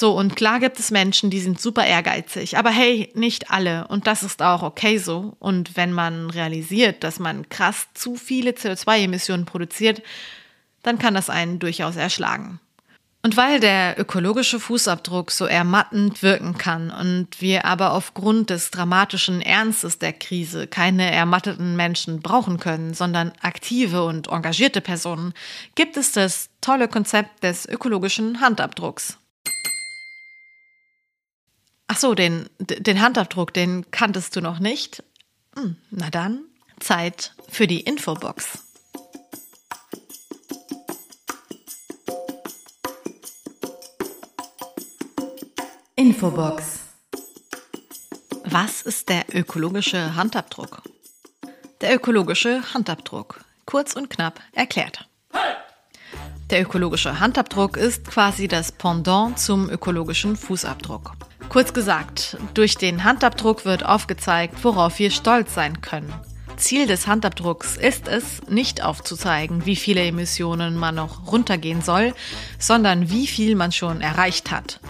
So, 0.00 0.12
und 0.12 0.36
klar 0.36 0.60
gibt 0.60 0.78
es 0.78 0.92
Menschen, 0.92 1.28
die 1.28 1.40
sind 1.40 1.60
super 1.60 1.84
ehrgeizig, 1.84 2.56
aber 2.56 2.70
hey, 2.70 3.10
nicht 3.14 3.50
alle. 3.50 3.88
Und 3.88 4.06
das 4.06 4.22
ist 4.22 4.40
auch 4.42 4.62
okay 4.62 4.98
so. 4.98 5.34
Und 5.40 5.76
wenn 5.76 5.90
man 5.90 6.30
realisiert, 6.30 7.02
dass 7.02 7.18
man 7.18 7.48
krass 7.48 7.88
zu 7.94 8.14
viele 8.14 8.52
CO2-Emissionen 8.52 9.44
produziert, 9.44 10.00
dann 10.84 11.00
kann 11.00 11.14
das 11.14 11.30
einen 11.30 11.58
durchaus 11.58 11.96
erschlagen. 11.96 12.60
Und 13.24 13.36
weil 13.36 13.58
der 13.58 13.98
ökologische 13.98 14.60
Fußabdruck 14.60 15.32
so 15.32 15.46
ermattend 15.46 16.22
wirken 16.22 16.56
kann 16.56 16.92
und 16.92 17.40
wir 17.40 17.64
aber 17.64 17.92
aufgrund 17.92 18.50
des 18.50 18.70
dramatischen 18.70 19.42
Ernstes 19.42 19.98
der 19.98 20.12
Krise 20.12 20.68
keine 20.68 21.10
ermatteten 21.10 21.74
Menschen 21.74 22.20
brauchen 22.20 22.60
können, 22.60 22.94
sondern 22.94 23.32
aktive 23.40 24.04
und 24.04 24.28
engagierte 24.28 24.80
Personen, 24.80 25.34
gibt 25.74 25.96
es 25.96 26.12
das 26.12 26.50
tolle 26.60 26.86
Konzept 26.86 27.42
des 27.42 27.66
ökologischen 27.66 28.40
Handabdrucks. 28.40 29.18
Ach 31.90 31.96
so, 31.96 32.14
den, 32.14 32.48
den 32.58 33.00
Handabdruck, 33.00 33.54
den 33.54 33.90
kanntest 33.90 34.36
du 34.36 34.42
noch 34.42 34.58
nicht? 34.58 35.02
Hm, 35.56 35.76
na 35.90 36.10
dann, 36.10 36.44
Zeit 36.80 37.34
für 37.48 37.66
die 37.66 37.80
Infobox. 37.80 38.58
Infobox. 45.96 46.80
Was 48.44 48.82
ist 48.82 49.08
der 49.08 49.24
ökologische 49.34 50.14
Handabdruck? 50.14 50.82
Der 51.80 51.94
ökologische 51.94 52.62
Handabdruck, 52.74 53.40
kurz 53.64 53.94
und 53.94 54.10
knapp 54.10 54.40
erklärt. 54.52 55.08
Der 56.50 56.62
ökologische 56.62 57.18
Handabdruck 57.18 57.78
ist 57.78 58.04
quasi 58.06 58.46
das 58.46 58.72
Pendant 58.72 59.38
zum 59.38 59.70
ökologischen 59.70 60.36
Fußabdruck. 60.36 61.12
Kurz 61.48 61.72
gesagt, 61.72 62.36
durch 62.54 62.76
den 62.76 63.04
Handabdruck 63.04 63.64
wird 63.64 63.84
aufgezeigt, 63.84 64.62
worauf 64.62 64.98
wir 64.98 65.10
stolz 65.10 65.54
sein 65.54 65.80
können. 65.80 66.12
Ziel 66.58 66.86
des 66.86 67.06
Handabdrucks 67.06 67.76
ist 67.76 68.08
es, 68.08 68.42
nicht 68.48 68.82
aufzuzeigen, 68.82 69.64
wie 69.64 69.76
viele 69.76 70.02
Emissionen 70.02 70.76
man 70.76 70.96
noch 70.96 71.30
runtergehen 71.30 71.82
soll, 71.82 72.14
sondern 72.58 73.10
wie 73.10 73.26
viel 73.26 73.54
man 73.54 73.72
schon 73.72 74.00
erreicht 74.00 74.50
hat. 74.50 74.80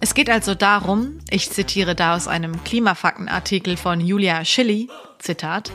Es 0.00 0.14
geht 0.14 0.30
also 0.30 0.54
darum, 0.54 1.18
ich 1.28 1.50
zitiere 1.50 1.96
da 1.96 2.14
aus 2.14 2.28
einem 2.28 2.62
Klimafaktenartikel 2.62 3.76
von 3.76 4.00
Julia 4.00 4.44
Schilly, 4.44 4.88
Zitat, 5.18 5.72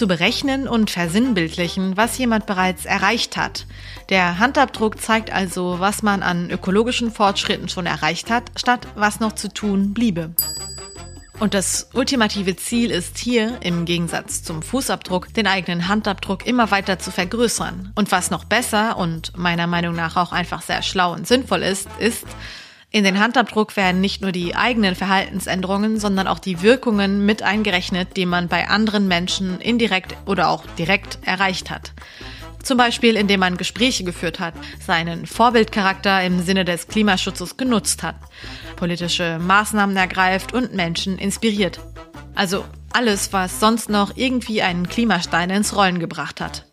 zu 0.00 0.08
berechnen 0.08 0.66
und 0.66 0.90
versinnbildlichen, 0.90 1.94
was 1.94 2.16
jemand 2.16 2.46
bereits 2.46 2.86
erreicht 2.86 3.36
hat. 3.36 3.66
Der 4.08 4.38
Handabdruck 4.38 4.98
zeigt 4.98 5.30
also, 5.30 5.78
was 5.78 6.02
man 6.02 6.22
an 6.22 6.50
ökologischen 6.50 7.12
Fortschritten 7.12 7.68
schon 7.68 7.84
erreicht 7.84 8.30
hat, 8.30 8.44
statt 8.56 8.88
was 8.94 9.20
noch 9.20 9.32
zu 9.34 9.52
tun 9.52 9.92
bliebe. 9.92 10.30
Und 11.38 11.52
das 11.52 11.90
ultimative 11.92 12.56
Ziel 12.56 12.90
ist 12.90 13.18
hier, 13.18 13.58
im 13.60 13.84
Gegensatz 13.84 14.42
zum 14.42 14.62
Fußabdruck, 14.62 15.34
den 15.34 15.46
eigenen 15.46 15.86
Handabdruck 15.86 16.46
immer 16.46 16.70
weiter 16.70 16.98
zu 16.98 17.10
vergrößern. 17.10 17.92
Und 17.94 18.10
was 18.10 18.30
noch 18.30 18.44
besser 18.44 18.96
und 18.96 19.36
meiner 19.36 19.66
Meinung 19.66 19.94
nach 19.94 20.16
auch 20.16 20.32
einfach 20.32 20.62
sehr 20.62 20.80
schlau 20.80 21.12
und 21.12 21.28
sinnvoll 21.28 21.62
ist, 21.62 21.88
ist, 21.98 22.24
in 22.92 23.04
den 23.04 23.20
Handabdruck 23.20 23.76
werden 23.76 24.00
nicht 24.00 24.20
nur 24.20 24.32
die 24.32 24.56
eigenen 24.56 24.96
Verhaltensänderungen, 24.96 26.00
sondern 26.00 26.26
auch 26.26 26.40
die 26.40 26.60
Wirkungen 26.60 27.24
mit 27.24 27.42
eingerechnet, 27.42 28.16
die 28.16 28.26
man 28.26 28.48
bei 28.48 28.68
anderen 28.68 29.06
Menschen 29.06 29.60
indirekt 29.60 30.16
oder 30.26 30.48
auch 30.48 30.66
direkt 30.76 31.18
erreicht 31.24 31.70
hat. 31.70 31.92
Zum 32.62 32.76
Beispiel, 32.76 33.16
indem 33.16 33.40
man 33.40 33.56
Gespräche 33.56 34.04
geführt 34.04 34.40
hat, 34.40 34.54
seinen 34.84 35.26
Vorbildcharakter 35.26 36.22
im 36.24 36.42
Sinne 36.42 36.64
des 36.64 36.88
Klimaschutzes 36.88 37.56
genutzt 37.56 38.02
hat, 38.02 38.16
politische 38.76 39.38
Maßnahmen 39.38 39.96
ergreift 39.96 40.52
und 40.52 40.74
Menschen 40.74 41.16
inspiriert. 41.16 41.80
Also 42.34 42.64
alles, 42.92 43.32
was 43.32 43.60
sonst 43.60 43.88
noch 43.88 44.16
irgendwie 44.16 44.62
einen 44.62 44.88
Klimastein 44.88 45.50
ins 45.50 45.76
Rollen 45.76 46.00
gebracht 46.00 46.40
hat. 46.40 46.66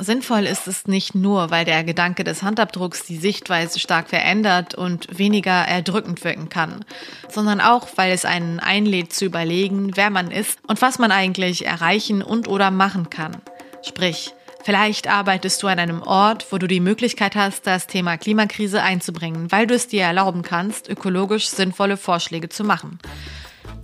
Sinnvoll 0.00 0.46
ist 0.46 0.68
es 0.68 0.86
nicht 0.86 1.16
nur, 1.16 1.50
weil 1.50 1.64
der 1.64 1.82
Gedanke 1.82 2.22
des 2.22 2.44
Handabdrucks 2.44 3.04
die 3.04 3.16
Sichtweise 3.16 3.80
stark 3.80 4.08
verändert 4.08 4.76
und 4.76 5.18
weniger 5.18 5.50
erdrückend 5.50 6.22
wirken 6.22 6.48
kann, 6.48 6.84
sondern 7.28 7.60
auch, 7.60 7.88
weil 7.96 8.12
es 8.12 8.24
einen 8.24 8.60
einlädt 8.60 9.12
zu 9.12 9.24
überlegen, 9.24 9.96
wer 9.96 10.10
man 10.10 10.30
ist 10.30 10.60
und 10.68 10.80
was 10.82 11.00
man 11.00 11.10
eigentlich 11.10 11.66
erreichen 11.66 12.22
und 12.22 12.46
oder 12.46 12.70
machen 12.70 13.10
kann. 13.10 13.38
Sprich, 13.82 14.32
vielleicht 14.62 15.08
arbeitest 15.08 15.64
du 15.64 15.66
an 15.66 15.80
einem 15.80 16.02
Ort, 16.02 16.46
wo 16.52 16.58
du 16.58 16.68
die 16.68 16.78
Möglichkeit 16.78 17.34
hast, 17.34 17.66
das 17.66 17.88
Thema 17.88 18.16
Klimakrise 18.18 18.80
einzubringen, 18.84 19.50
weil 19.50 19.66
du 19.66 19.74
es 19.74 19.88
dir 19.88 20.04
erlauben 20.04 20.42
kannst, 20.42 20.88
ökologisch 20.88 21.48
sinnvolle 21.48 21.96
Vorschläge 21.96 22.48
zu 22.48 22.62
machen. 22.62 23.00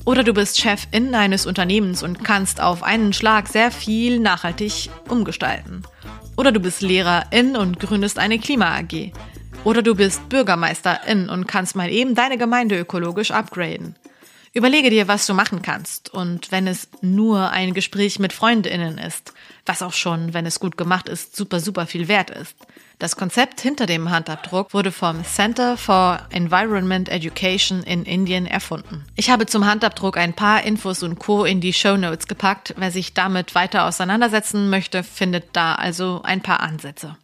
Oder 0.07 0.23
du 0.23 0.35
bist 0.35 0.61
Chefin 0.61 1.15
eines 1.15 1.47
Unternehmens 1.47 2.03
und 2.03 2.23
kannst 2.23 2.61
auf 2.61 2.83
einen 2.83 3.15
Schlag 3.15 3.49
sehr 3.49 3.71
viel 3.71 4.21
nachhaltig 4.21 4.91
umgestalten. 5.09 5.83
Oder 6.37 6.53
du 6.53 6.61
bist 6.61 6.83
Lehrerin 6.83 7.57
und 7.57 7.81
gründest 7.81 8.19
eine 8.19 8.39
Klima-AG. 8.39 9.13
Oder 9.65 9.81
du 9.81 9.95
bist 9.95 10.29
Bürgermeisterin 10.29 11.31
und 11.31 11.47
kannst 11.49 11.75
mal 11.75 11.89
eben 11.89 12.15
deine 12.15 12.37
Gemeinde 12.37 12.79
ökologisch 12.79 13.31
upgraden. 13.31 13.97
Überlege 14.57 14.89
dir, 14.89 15.09
was 15.09 15.27
du 15.27 15.35
machen 15.35 15.63
kannst. 15.63 16.15
Und 16.15 16.53
wenn 16.53 16.69
es 16.69 16.89
nur 17.01 17.51
ein 17.51 17.75
Gespräch 17.75 18.21
mit 18.21 18.33
Freundinnen 18.33 18.99
ist, 18.99 19.33
was 19.67 19.83
auch 19.83 19.93
schon, 19.93 20.33
wenn 20.33 20.47
es 20.47 20.61
gut 20.61 20.77
gemacht 20.77 21.09
ist, 21.09 21.35
super, 21.35 21.59
super 21.59 21.87
viel 21.87 22.07
wert 22.07 22.31
ist. 22.31 22.57
Das 23.01 23.17
Konzept 23.17 23.61
hinter 23.61 23.87
dem 23.87 24.11
Handabdruck 24.11 24.73
wurde 24.73 24.93
vom 24.93 25.25
Center 25.25 25.77
for 25.77 26.21
Environment 26.31 27.09
Education 27.09 27.83
in 27.83 28.05
Indien 28.05 28.47
erfunden. 28.47 29.05
Ich 29.17 29.29
habe 29.29 29.47
zum 29.47 29.67
Handabdruck 29.67 30.17
ein 30.17 30.35
paar 30.35 30.63
Infos 30.63 31.03
und 31.03 31.19
Co. 31.19 31.45
in 31.45 31.61
die 31.61 31.73
Show 31.73 31.97
Notes 31.97 32.29
gepackt. 32.29 32.75
Wer 32.77 32.93
sich 32.93 33.13
damit 33.13 33.57
weiter 33.57 33.87
auseinandersetzen 33.87 34.71
möchte, 34.71 35.03
findet 35.03 35.47
da 35.55 35.75
also 35.75 36.23
ein 36.23 36.43
paar 36.43 36.61
Ansätze. 36.61 37.17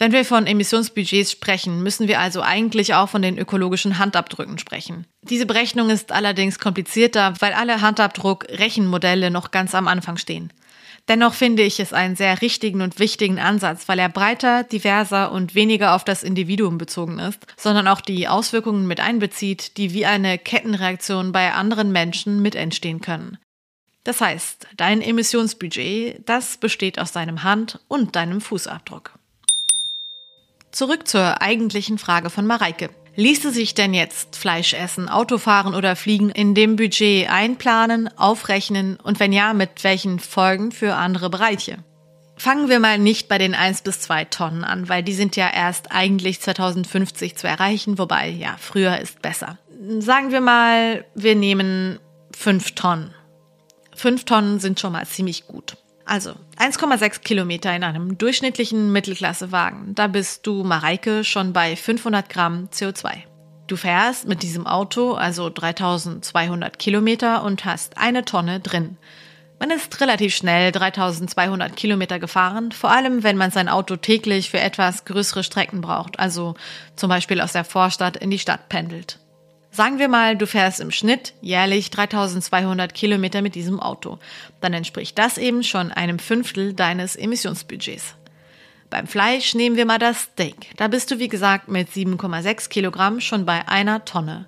Wenn 0.00 0.12
wir 0.12 0.24
von 0.24 0.46
Emissionsbudgets 0.46 1.32
sprechen, 1.32 1.82
müssen 1.82 2.06
wir 2.06 2.20
also 2.20 2.40
eigentlich 2.40 2.94
auch 2.94 3.08
von 3.08 3.20
den 3.20 3.36
ökologischen 3.36 3.98
Handabdrücken 3.98 4.58
sprechen. 4.58 5.06
Diese 5.22 5.44
Berechnung 5.44 5.90
ist 5.90 6.12
allerdings 6.12 6.60
komplizierter, 6.60 7.34
weil 7.40 7.52
alle 7.52 7.80
Handabdruck-Rechenmodelle 7.80 9.30
noch 9.30 9.50
ganz 9.50 9.74
am 9.74 9.88
Anfang 9.88 10.16
stehen. 10.16 10.52
Dennoch 11.08 11.34
finde 11.34 11.64
ich 11.64 11.80
es 11.80 11.92
einen 11.92 12.14
sehr 12.14 12.40
richtigen 12.42 12.80
und 12.80 13.00
wichtigen 13.00 13.40
Ansatz, 13.40 13.88
weil 13.88 13.98
er 13.98 14.08
breiter, 14.08 14.62
diverser 14.62 15.32
und 15.32 15.56
weniger 15.56 15.96
auf 15.96 16.04
das 16.04 16.22
Individuum 16.22 16.78
bezogen 16.78 17.18
ist, 17.18 17.46
sondern 17.56 17.88
auch 17.88 18.00
die 18.00 18.28
Auswirkungen 18.28 18.86
mit 18.86 19.00
einbezieht, 19.00 19.78
die 19.78 19.94
wie 19.94 20.06
eine 20.06 20.38
Kettenreaktion 20.38 21.32
bei 21.32 21.54
anderen 21.54 21.90
Menschen 21.90 22.40
mit 22.40 22.54
entstehen 22.54 23.00
können. 23.00 23.38
Das 24.04 24.20
heißt, 24.20 24.68
dein 24.76 25.02
Emissionsbudget, 25.02 26.20
das 26.26 26.58
besteht 26.58 27.00
aus 27.00 27.10
deinem 27.10 27.42
Hand- 27.42 27.80
und 27.88 28.14
deinem 28.14 28.40
Fußabdruck. 28.40 29.17
Zurück 30.78 31.08
zur 31.08 31.42
eigentlichen 31.42 31.98
Frage 31.98 32.30
von 32.30 32.46
Mareike. 32.46 32.90
Ließe 33.16 33.50
sich 33.50 33.74
denn 33.74 33.94
jetzt 33.94 34.36
Fleisch 34.36 34.74
essen, 34.74 35.08
Autofahren 35.08 35.74
oder 35.74 35.96
Fliegen 35.96 36.30
in 36.30 36.54
dem 36.54 36.76
Budget 36.76 37.28
einplanen, 37.28 38.08
aufrechnen 38.16 38.96
und 39.02 39.18
wenn 39.18 39.32
ja, 39.32 39.54
mit 39.54 39.82
welchen 39.82 40.20
Folgen 40.20 40.70
für 40.70 40.94
andere 40.94 41.30
Bereiche? 41.30 41.78
Fangen 42.36 42.68
wir 42.68 42.78
mal 42.78 42.96
nicht 42.96 43.26
bei 43.26 43.38
den 43.38 43.56
1 43.56 43.82
bis 43.82 44.02
2 44.02 44.26
Tonnen 44.26 44.62
an, 44.62 44.88
weil 44.88 45.02
die 45.02 45.14
sind 45.14 45.34
ja 45.34 45.50
erst 45.52 45.90
eigentlich 45.90 46.40
2050 46.40 47.36
zu 47.36 47.48
erreichen, 47.48 47.98
wobei 47.98 48.28
ja, 48.28 48.54
früher 48.56 48.98
ist 48.98 49.20
besser. 49.20 49.58
Sagen 49.98 50.30
wir 50.30 50.40
mal, 50.40 51.04
wir 51.16 51.34
nehmen 51.34 51.98
5 52.36 52.76
Tonnen. 52.76 53.12
5 53.96 54.24
Tonnen 54.24 54.60
sind 54.60 54.78
schon 54.78 54.92
mal 54.92 55.08
ziemlich 55.08 55.48
gut. 55.48 55.76
Also 56.08 56.30
1,6 56.56 57.20
Kilometer 57.20 57.76
in 57.76 57.84
einem 57.84 58.16
durchschnittlichen 58.16 58.90
Mittelklassewagen. 58.92 59.94
Da 59.94 60.06
bist 60.06 60.46
du, 60.46 60.64
Mareike, 60.64 61.22
schon 61.22 61.52
bei 61.52 61.76
500 61.76 62.30
Gramm 62.30 62.70
CO2. 62.72 63.24
Du 63.66 63.76
fährst 63.76 64.26
mit 64.26 64.42
diesem 64.42 64.66
Auto 64.66 65.12
also 65.12 65.50
3200 65.50 66.78
Kilometer 66.78 67.44
und 67.44 67.66
hast 67.66 67.98
eine 67.98 68.24
Tonne 68.24 68.60
drin. 68.60 68.96
Man 69.60 69.70
ist 69.70 70.00
relativ 70.00 70.34
schnell 70.34 70.72
3200 70.72 71.76
Kilometer 71.76 72.18
gefahren, 72.18 72.72
vor 72.72 72.90
allem 72.90 73.22
wenn 73.22 73.36
man 73.36 73.50
sein 73.50 73.68
Auto 73.68 73.96
täglich 73.96 74.48
für 74.48 74.60
etwas 74.60 75.04
größere 75.04 75.44
Strecken 75.44 75.82
braucht, 75.82 76.18
also 76.18 76.54
zum 76.96 77.10
Beispiel 77.10 77.42
aus 77.42 77.52
der 77.52 77.64
Vorstadt 77.64 78.16
in 78.16 78.30
die 78.30 78.38
Stadt 78.38 78.70
pendelt. 78.70 79.18
Sagen 79.70 79.98
wir 79.98 80.08
mal, 80.08 80.36
du 80.36 80.46
fährst 80.46 80.80
im 80.80 80.90
Schnitt 80.90 81.34
jährlich 81.40 81.90
3200 81.90 82.94
Kilometer 82.94 83.42
mit 83.42 83.54
diesem 83.54 83.80
Auto. 83.80 84.18
Dann 84.60 84.72
entspricht 84.72 85.18
das 85.18 85.38
eben 85.38 85.62
schon 85.62 85.92
einem 85.92 86.18
Fünftel 86.18 86.72
deines 86.72 87.16
Emissionsbudgets. 87.16 88.14
Beim 88.90 89.06
Fleisch 89.06 89.54
nehmen 89.54 89.76
wir 89.76 89.84
mal 89.84 89.98
das 89.98 90.22
Steak. 90.22 90.72
Da 90.76 90.88
bist 90.88 91.10
du, 91.10 91.18
wie 91.18 91.28
gesagt, 91.28 91.68
mit 91.68 91.90
7,6 91.90 92.70
Kilogramm 92.70 93.20
schon 93.20 93.44
bei 93.44 93.68
einer 93.68 94.04
Tonne. 94.04 94.46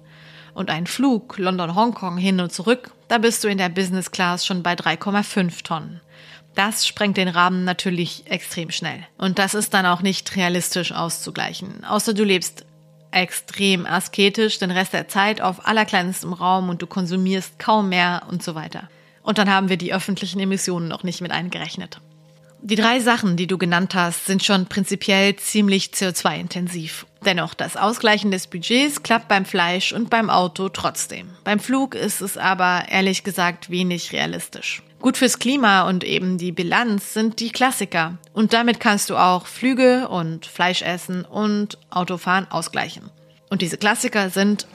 Und 0.55 0.71
ein 0.71 0.87
Flug 0.87 1.37
London-Hongkong 1.39 2.17
hin 2.17 2.41
und 2.41 2.53
zurück, 2.53 2.91
da 3.09 3.19
bist 3.19 3.45
du 3.45 3.49
in 3.49 3.59
der 3.59 3.69
Business 3.69 4.11
Class 4.11 4.47
schon 4.47 4.63
bei 4.63 4.73
3,5 4.73 5.63
Tonnen. 5.63 6.01
Das 6.55 6.87
sprengt 6.87 7.17
den 7.17 7.29
Rahmen 7.29 7.65
natürlich 7.65 8.25
extrem 8.27 8.71
schnell. 8.71 9.07
Und 9.19 9.39
das 9.39 9.55
ist 9.55 9.73
dann 9.75 9.87
auch 9.87 10.03
nicht 10.03 10.35
realistisch 10.37 10.93
auszugleichen. 10.93 11.85
Außer 11.85 12.15
du 12.15 12.25
lebst 12.25 12.65
extrem 13.11 13.87
asketisch 13.87 14.59
den 14.59 14.71
Rest 14.71 14.93
der 14.93 15.09
Zeit 15.09 15.41
auf 15.41 15.67
allerkleinstem 15.67 16.33
Raum 16.33 16.69
und 16.69 16.83
du 16.83 16.87
konsumierst 16.87 17.59
kaum 17.59 17.89
mehr 17.89 18.23
und 18.31 18.43
so 18.43 18.55
weiter. 18.55 18.89
Und 19.23 19.39
dann 19.39 19.51
haben 19.51 19.69
wir 19.69 19.77
die 19.77 19.93
öffentlichen 19.93 20.41
Emissionen 20.41 20.89
noch 20.89 21.03
nicht 21.03 21.21
mit 21.21 21.31
eingerechnet. 21.31 22.01
Die 22.63 22.77
drei 22.77 23.01
Sachen, 23.01 23.37
die 23.37 23.47
du 23.47 23.57
genannt 23.57 23.95
hast, 23.95 24.27
sind 24.27 24.45
schon 24.45 24.67
prinzipiell 24.67 25.35
ziemlich 25.37 25.87
CO2-intensiv. 25.95 27.07
Dennoch, 27.25 27.55
das 27.55 27.77
Ausgleichen 27.77 28.31
des 28.31 28.49
Budgets 28.49 29.03
klappt 29.03 29.29
beim 29.29 29.47
Fleisch 29.47 29.93
und 29.93 30.11
beim 30.11 30.29
Auto 30.29 30.69
trotzdem. 30.69 31.31
Beim 31.43 31.59
Flug 31.59 31.95
ist 31.95 32.21
es 32.21 32.37
aber 32.37 32.85
ehrlich 32.91 33.25
gesagt 33.25 33.71
wenig 33.71 34.13
realistisch. 34.13 34.83
Gut 35.01 35.17
fürs 35.17 35.39
Klima 35.39 35.89
und 35.89 36.05
eben 36.05 36.37
die 36.37 36.53
Bilanz 36.53 37.15
sind 37.15 37.41
die 37.41 37.51
Klassiker. 37.51 38.19
Und 38.35 38.53
damit 38.53 38.81
kannst 38.81 39.09
du 39.09 39.17
auch 39.17 39.47
Flüge 39.47 40.09
und 40.09 40.45
Fleischessen 40.45 41.25
und 41.25 41.79
Autofahren 41.89 42.51
ausgleichen. 42.51 43.11
Und 43.49 43.63
diese 43.63 43.79
Klassiker 43.79 44.31
sind 44.31 44.67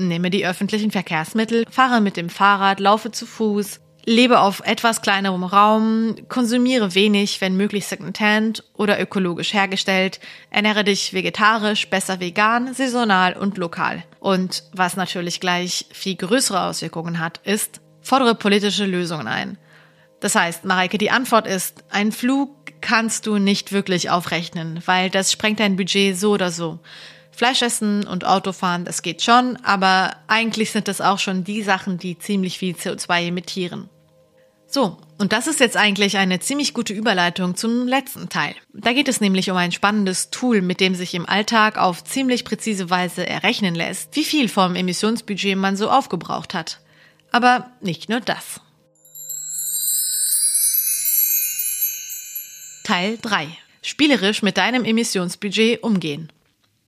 Nehme 0.00 0.30
die 0.30 0.46
öffentlichen 0.46 0.92
Verkehrsmittel, 0.92 1.64
fahre 1.68 2.00
mit 2.00 2.16
dem 2.16 2.30
Fahrrad, 2.30 2.78
laufe 2.78 3.10
zu 3.10 3.26
Fuß, 3.26 3.80
lebe 4.06 4.38
auf 4.38 4.62
etwas 4.64 5.02
kleinerem 5.02 5.42
Raum, 5.42 6.14
konsumiere 6.28 6.94
wenig, 6.94 7.40
wenn 7.40 7.56
möglich 7.56 7.86
Secondhand 7.86 8.62
oder 8.74 9.00
ökologisch 9.00 9.52
hergestellt, 9.52 10.20
ernähre 10.50 10.84
dich 10.84 11.14
vegetarisch, 11.14 11.90
besser 11.90 12.20
vegan, 12.20 12.72
saisonal 12.74 13.36
und 13.36 13.58
lokal. 13.58 14.04
Und 14.20 14.62
was 14.72 14.96
natürlich 14.96 15.40
gleich 15.40 15.86
viel 15.90 16.14
größere 16.14 16.62
Auswirkungen 16.62 17.18
hat, 17.18 17.40
ist, 17.44 17.80
fordere 18.08 18.34
politische 18.34 18.86
Lösungen 18.86 19.28
ein. 19.28 19.58
Das 20.20 20.34
heißt, 20.34 20.64
Mareike, 20.64 20.98
die 20.98 21.10
Antwort 21.10 21.46
ist, 21.46 21.84
ein 21.90 22.10
Flug 22.10 22.50
kannst 22.80 23.26
du 23.26 23.38
nicht 23.38 23.70
wirklich 23.70 24.10
aufrechnen, 24.10 24.80
weil 24.86 25.10
das 25.10 25.30
sprengt 25.30 25.60
dein 25.60 25.76
Budget 25.76 26.18
so 26.18 26.32
oder 26.32 26.50
so. 26.50 26.80
Fleischessen 27.30 28.06
und 28.06 28.24
Autofahren, 28.24 28.84
das 28.84 29.02
geht 29.02 29.22
schon, 29.22 29.56
aber 29.62 30.16
eigentlich 30.26 30.72
sind 30.72 30.88
das 30.88 31.00
auch 31.00 31.18
schon 31.18 31.44
die 31.44 31.62
Sachen, 31.62 31.98
die 31.98 32.18
ziemlich 32.18 32.58
viel 32.58 32.74
CO2 32.74 33.28
emittieren. 33.28 33.90
So, 34.66 34.98
und 35.18 35.32
das 35.32 35.46
ist 35.46 35.60
jetzt 35.60 35.76
eigentlich 35.76 36.16
eine 36.16 36.40
ziemlich 36.40 36.74
gute 36.74 36.94
Überleitung 36.94 37.56
zum 37.56 37.86
letzten 37.86 38.28
Teil. 38.28 38.54
Da 38.72 38.92
geht 38.92 39.08
es 39.08 39.20
nämlich 39.20 39.50
um 39.50 39.56
ein 39.56 39.72
spannendes 39.72 40.30
Tool, 40.30 40.62
mit 40.62 40.80
dem 40.80 40.94
sich 40.94 41.14
im 41.14 41.28
Alltag 41.28 41.78
auf 41.78 42.04
ziemlich 42.04 42.44
präzise 42.44 42.90
Weise 42.90 43.26
errechnen 43.26 43.74
lässt, 43.74 44.16
wie 44.16 44.24
viel 44.24 44.48
vom 44.48 44.74
Emissionsbudget 44.74 45.56
man 45.56 45.76
so 45.76 45.90
aufgebraucht 45.90 46.54
hat. 46.54 46.80
Aber 47.30 47.70
nicht 47.80 48.08
nur 48.08 48.20
das. 48.20 48.60
Teil 52.84 53.18
3. 53.20 53.48
Spielerisch 53.82 54.42
mit 54.42 54.56
deinem 54.56 54.84
Emissionsbudget 54.84 55.82
umgehen. 55.82 56.32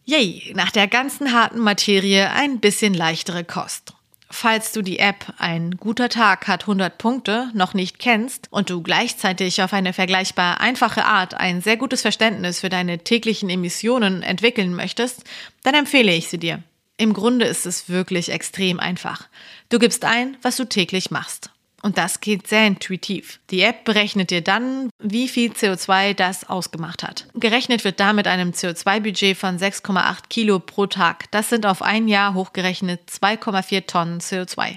Yay, 0.07 0.53
nach 0.57 0.71
der 0.71 0.89
ganzen 0.89 1.33
harten 1.33 1.59
Materie 1.59 2.31
ein 2.31 2.59
bisschen 2.59 2.95
leichtere 2.95 3.45
Kost. 3.45 3.93
Falls 4.33 4.73
du 4.73 4.81
die 4.81 5.01
App 5.01 5.35
Ein 5.39 5.73
guter 5.73 6.09
Tag 6.09 6.47
hat 6.47 6.63
100 6.63 6.99
Punkte 6.99 7.51
noch 7.53 7.75
nicht 7.75 7.99
kennst 7.99 8.47
und 8.51 8.71
du 8.71 8.81
gleichzeitig 8.81 9.61
auf 9.61 9.73
eine 9.73 9.93
vergleichbar 9.93 10.61
einfache 10.61 11.05
Art 11.05 11.35
ein 11.35 11.61
sehr 11.61 11.77
gutes 11.77 12.03
Verständnis 12.03 12.61
für 12.61 12.69
deine 12.69 12.99
täglichen 12.99 13.51
Emissionen 13.51 14.23
entwickeln 14.23 14.75
möchtest, 14.75 15.25
dann 15.65 15.75
empfehle 15.75 16.15
ich 16.15 16.29
sie 16.29 16.39
dir. 16.39 16.63
Im 17.01 17.15
Grunde 17.15 17.47
ist 17.47 17.65
es 17.65 17.89
wirklich 17.89 18.31
extrem 18.31 18.79
einfach. 18.79 19.27
Du 19.71 19.79
gibst 19.79 20.05
ein, 20.05 20.37
was 20.43 20.59
du 20.59 20.67
täglich 20.67 21.11
machst. 21.11 21.49
Und 21.81 21.97
das 21.97 22.21
geht 22.21 22.47
sehr 22.47 22.67
intuitiv. 22.67 23.41
Die 23.49 23.63
App 23.63 23.87
berechnet 23.87 24.31
dir 24.31 24.43
dann, 24.43 24.91
wie 24.99 25.27
viel 25.27 25.53
CO2 25.53 26.13
das 26.13 26.47
ausgemacht 26.47 27.03
hat. 27.03 27.27
Gerechnet 27.33 27.85
wird 27.85 28.01
damit 28.01 28.27
einem 28.27 28.51
CO2-Budget 28.51 29.35
von 29.35 29.59
6,8 29.59 30.25
Kilo 30.29 30.59
pro 30.59 30.85
Tag. 30.85 31.31
Das 31.31 31.49
sind 31.49 31.65
auf 31.65 31.81
ein 31.81 32.07
Jahr 32.07 32.35
hochgerechnet 32.35 33.01
2,4 33.09 33.87
Tonnen 33.87 34.21
CO2. 34.21 34.77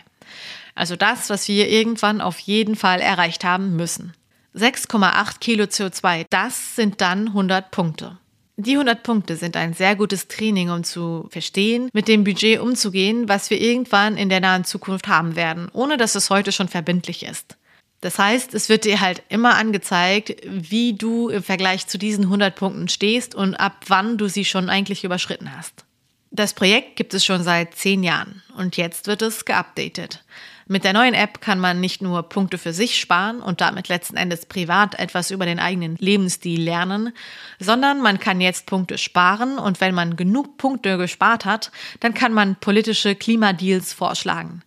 Also 0.76 0.96
das, 0.96 1.30
was 1.30 1.50
wir 1.50 1.68
irgendwann 1.68 2.22
auf 2.22 2.40
jeden 2.40 2.78
Fall 2.78 3.02
erreicht 3.02 3.44
haben 3.44 3.76
müssen. 3.76 4.14
6,8 4.56 5.40
Kilo 5.42 5.66
CO2, 5.66 6.26
das 6.30 6.78
sind 6.78 7.02
dann 7.02 7.28
100 7.28 7.70
Punkte. 7.70 8.18
Die 8.56 8.74
100 8.74 9.02
Punkte 9.02 9.36
sind 9.36 9.58
ein 9.58 9.74
sehr 9.74 9.96
gutes 9.96 10.28
Training, 10.28 10.70
um 10.70 10.84
zu 10.84 11.28
verstehen, 11.32 11.90
mit 11.92 12.08
dem 12.08 12.24
Budget 12.24 12.60
umzugehen, 12.60 13.28
was 13.28 13.50
wir 13.50 13.60
irgendwann 13.60 14.16
in 14.16 14.30
der 14.30 14.42
nahen 14.42 14.64
Zukunft 14.64 15.08
haben 15.08 15.36
werden, 15.36 15.70
ohne 15.74 15.98
dass 15.98 16.14
es 16.14 16.30
heute 16.30 16.52
schon 16.52 16.68
verbindlich 16.68 17.26
ist. 17.26 17.58
Das 18.02 18.20
heißt, 18.20 18.54
es 18.54 18.70
wird 18.70 18.86
dir 18.86 19.00
halt 19.00 19.24
immer 19.30 19.56
angezeigt, 19.56 20.36
wie 20.46 20.94
du 20.94 21.30
im 21.30 21.42
Vergleich 21.42 21.88
zu 21.88 21.98
diesen 21.98 22.26
100 22.26 22.56
Punkten 22.56 22.90
stehst 22.90 23.34
und 23.34 23.56
ab 23.56 23.86
wann 23.88 24.18
du 24.18 24.28
sie 24.28 24.46
schon 24.46 24.70
eigentlich 24.70 25.04
überschritten 25.04 25.56
hast. 25.56 25.86
Das 26.30 26.54
Projekt 26.54 26.96
gibt 26.96 27.14
es 27.14 27.26
schon 27.26 27.44
seit 27.44 27.76
zehn 27.76 28.04
Jahren 28.04 28.44
und 28.58 28.78
jetzt 28.78 29.08
wird 29.08 29.22
es 29.22 29.46
geupdatet. 29.46 30.24
Mit 30.68 30.84
der 30.84 30.94
neuen 30.94 31.14
App 31.14 31.42
kann 31.42 31.60
man 31.60 31.80
nicht 31.80 32.02
nur 32.02 32.24
Punkte 32.24 32.58
für 32.58 32.74
sich 32.74 33.00
sparen 33.00 33.42
und 33.42 33.60
damit 33.60 33.90
letzten 33.90 34.16
Endes 34.16 34.46
privat 34.46 34.98
etwas 34.98 35.32
über 35.32 35.46
den 35.46 35.60
eigenen 35.60 35.98
Lebensstil 35.98 36.62
lernen, 36.62 37.14
sondern 37.60 38.02
man 38.02 38.20
kann 38.20 38.40
jetzt 38.40 38.66
Punkte 38.66 38.98
sparen 38.98 39.58
und 39.58 39.82
wenn 39.82 39.94
man 39.94 40.16
genug 40.16 40.58
Punkte 40.58 40.98
gespart 40.98 41.46
hat, 41.46 41.72
dann 42.00 42.14
kann 42.14 42.34
man 42.34 42.56
politische 42.56 43.16
Klimadeals 43.16 43.94
vorschlagen. 43.94 44.64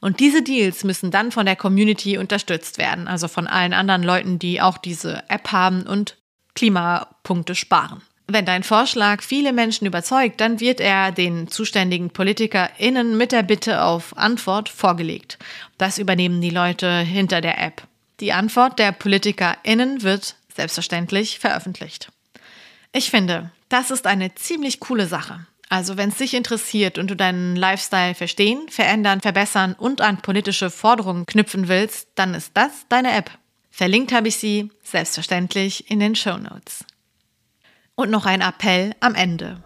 Und 0.00 0.20
diese 0.20 0.42
Deals 0.42 0.84
müssen 0.84 1.10
dann 1.10 1.32
von 1.32 1.46
der 1.46 1.56
Community 1.56 2.18
unterstützt 2.18 2.78
werden, 2.78 3.08
also 3.08 3.28
von 3.28 3.46
allen 3.46 3.72
anderen 3.72 4.02
Leuten, 4.02 4.38
die 4.38 4.60
auch 4.60 4.78
diese 4.78 5.28
App 5.28 5.52
haben 5.52 5.82
und 5.86 6.16
Klimapunkte 6.54 7.54
sparen. 7.54 8.02
Wenn 8.28 8.44
dein 8.44 8.64
Vorschlag 8.64 9.22
viele 9.22 9.52
Menschen 9.52 9.86
überzeugt, 9.86 10.40
dann 10.40 10.58
wird 10.58 10.80
er 10.80 11.12
den 11.12 11.46
zuständigen 11.48 12.10
PolitikerInnen 12.10 13.16
mit 13.16 13.30
der 13.30 13.44
Bitte 13.44 13.82
auf 13.82 14.16
Antwort 14.16 14.68
vorgelegt. 14.68 15.38
Das 15.78 15.98
übernehmen 15.98 16.40
die 16.40 16.50
Leute 16.50 17.00
hinter 17.00 17.40
der 17.40 17.62
App. 17.62 17.82
Die 18.18 18.32
Antwort 18.32 18.80
der 18.80 18.90
PolitikerInnen 18.90 20.02
wird 20.02 20.34
selbstverständlich 20.54 21.38
veröffentlicht. 21.38 22.10
Ich 22.92 23.10
finde, 23.10 23.52
das 23.68 23.90
ist 23.92 24.06
eine 24.06 24.34
ziemlich 24.34 24.80
coole 24.80 25.06
Sache. 25.06 25.46
Also 25.68 25.96
wenn 25.96 26.08
es 26.08 26.16
dich 26.16 26.34
interessiert 26.34 26.98
und 26.98 27.10
du 27.10 27.16
deinen 27.16 27.54
Lifestyle 27.56 28.14
verstehen, 28.14 28.68
verändern, 28.68 29.20
verbessern 29.20 29.74
und 29.78 30.00
an 30.00 30.22
politische 30.22 30.70
Forderungen 30.70 31.26
knüpfen 31.26 31.68
willst, 31.68 32.08
dann 32.14 32.34
ist 32.34 32.52
das 32.54 32.86
deine 32.88 33.12
App. 33.12 33.30
Verlinkt 33.70 34.12
habe 34.12 34.28
ich 34.28 34.36
sie 34.36 34.70
selbstverständlich 34.82 35.90
in 35.90 36.00
den 36.00 36.14
Show 36.14 36.38
Notes. 36.38 36.84
Und 37.98 38.10
noch 38.10 38.26
ein 38.26 38.42
Appell 38.42 38.94
am 39.00 39.14
Ende. 39.14 39.56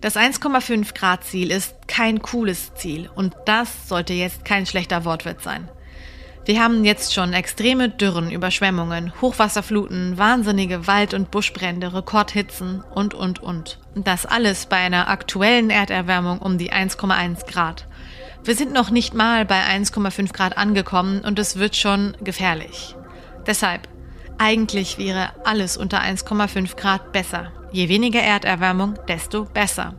Das 0.00 0.16
1,5 0.16 0.94
Grad 0.94 1.24
Ziel 1.24 1.50
ist 1.50 1.74
kein 1.86 2.22
cooles 2.22 2.72
Ziel 2.72 3.10
und 3.14 3.36
das 3.44 3.90
sollte 3.90 4.14
jetzt 4.14 4.46
kein 4.46 4.64
schlechter 4.64 5.04
Wortwitz 5.04 5.44
sein. 5.44 5.68
Wir 6.46 6.62
haben 6.62 6.82
jetzt 6.86 7.12
schon 7.12 7.34
extreme 7.34 7.90
Dürren, 7.90 8.30
Überschwemmungen, 8.30 9.12
Hochwasserfluten, 9.20 10.16
wahnsinnige 10.16 10.86
Wald- 10.86 11.12
und 11.12 11.30
Buschbrände, 11.30 11.92
Rekordhitzen 11.92 12.82
und, 12.94 13.12
und, 13.12 13.40
und. 13.40 13.78
Das 13.94 14.24
alles 14.24 14.64
bei 14.64 14.76
einer 14.78 15.08
aktuellen 15.08 15.68
Erderwärmung 15.68 16.38
um 16.38 16.56
die 16.56 16.72
1,1 16.72 17.46
Grad. 17.46 17.86
Wir 18.44 18.54
sind 18.54 18.72
noch 18.72 18.88
nicht 18.88 19.12
mal 19.12 19.44
bei 19.44 19.60
1,5 19.60 20.32
Grad 20.32 20.56
angekommen 20.56 21.20
und 21.20 21.38
es 21.38 21.58
wird 21.58 21.76
schon 21.76 22.16
gefährlich. 22.22 22.96
Deshalb, 23.46 23.88
eigentlich 24.38 24.96
wäre 24.96 25.32
alles 25.44 25.76
unter 25.76 26.00
1,5 26.00 26.76
Grad 26.76 27.12
besser. 27.12 27.52
Je 27.72 27.88
weniger 27.88 28.20
Erderwärmung, 28.20 28.94
desto 29.08 29.44
besser. 29.44 29.94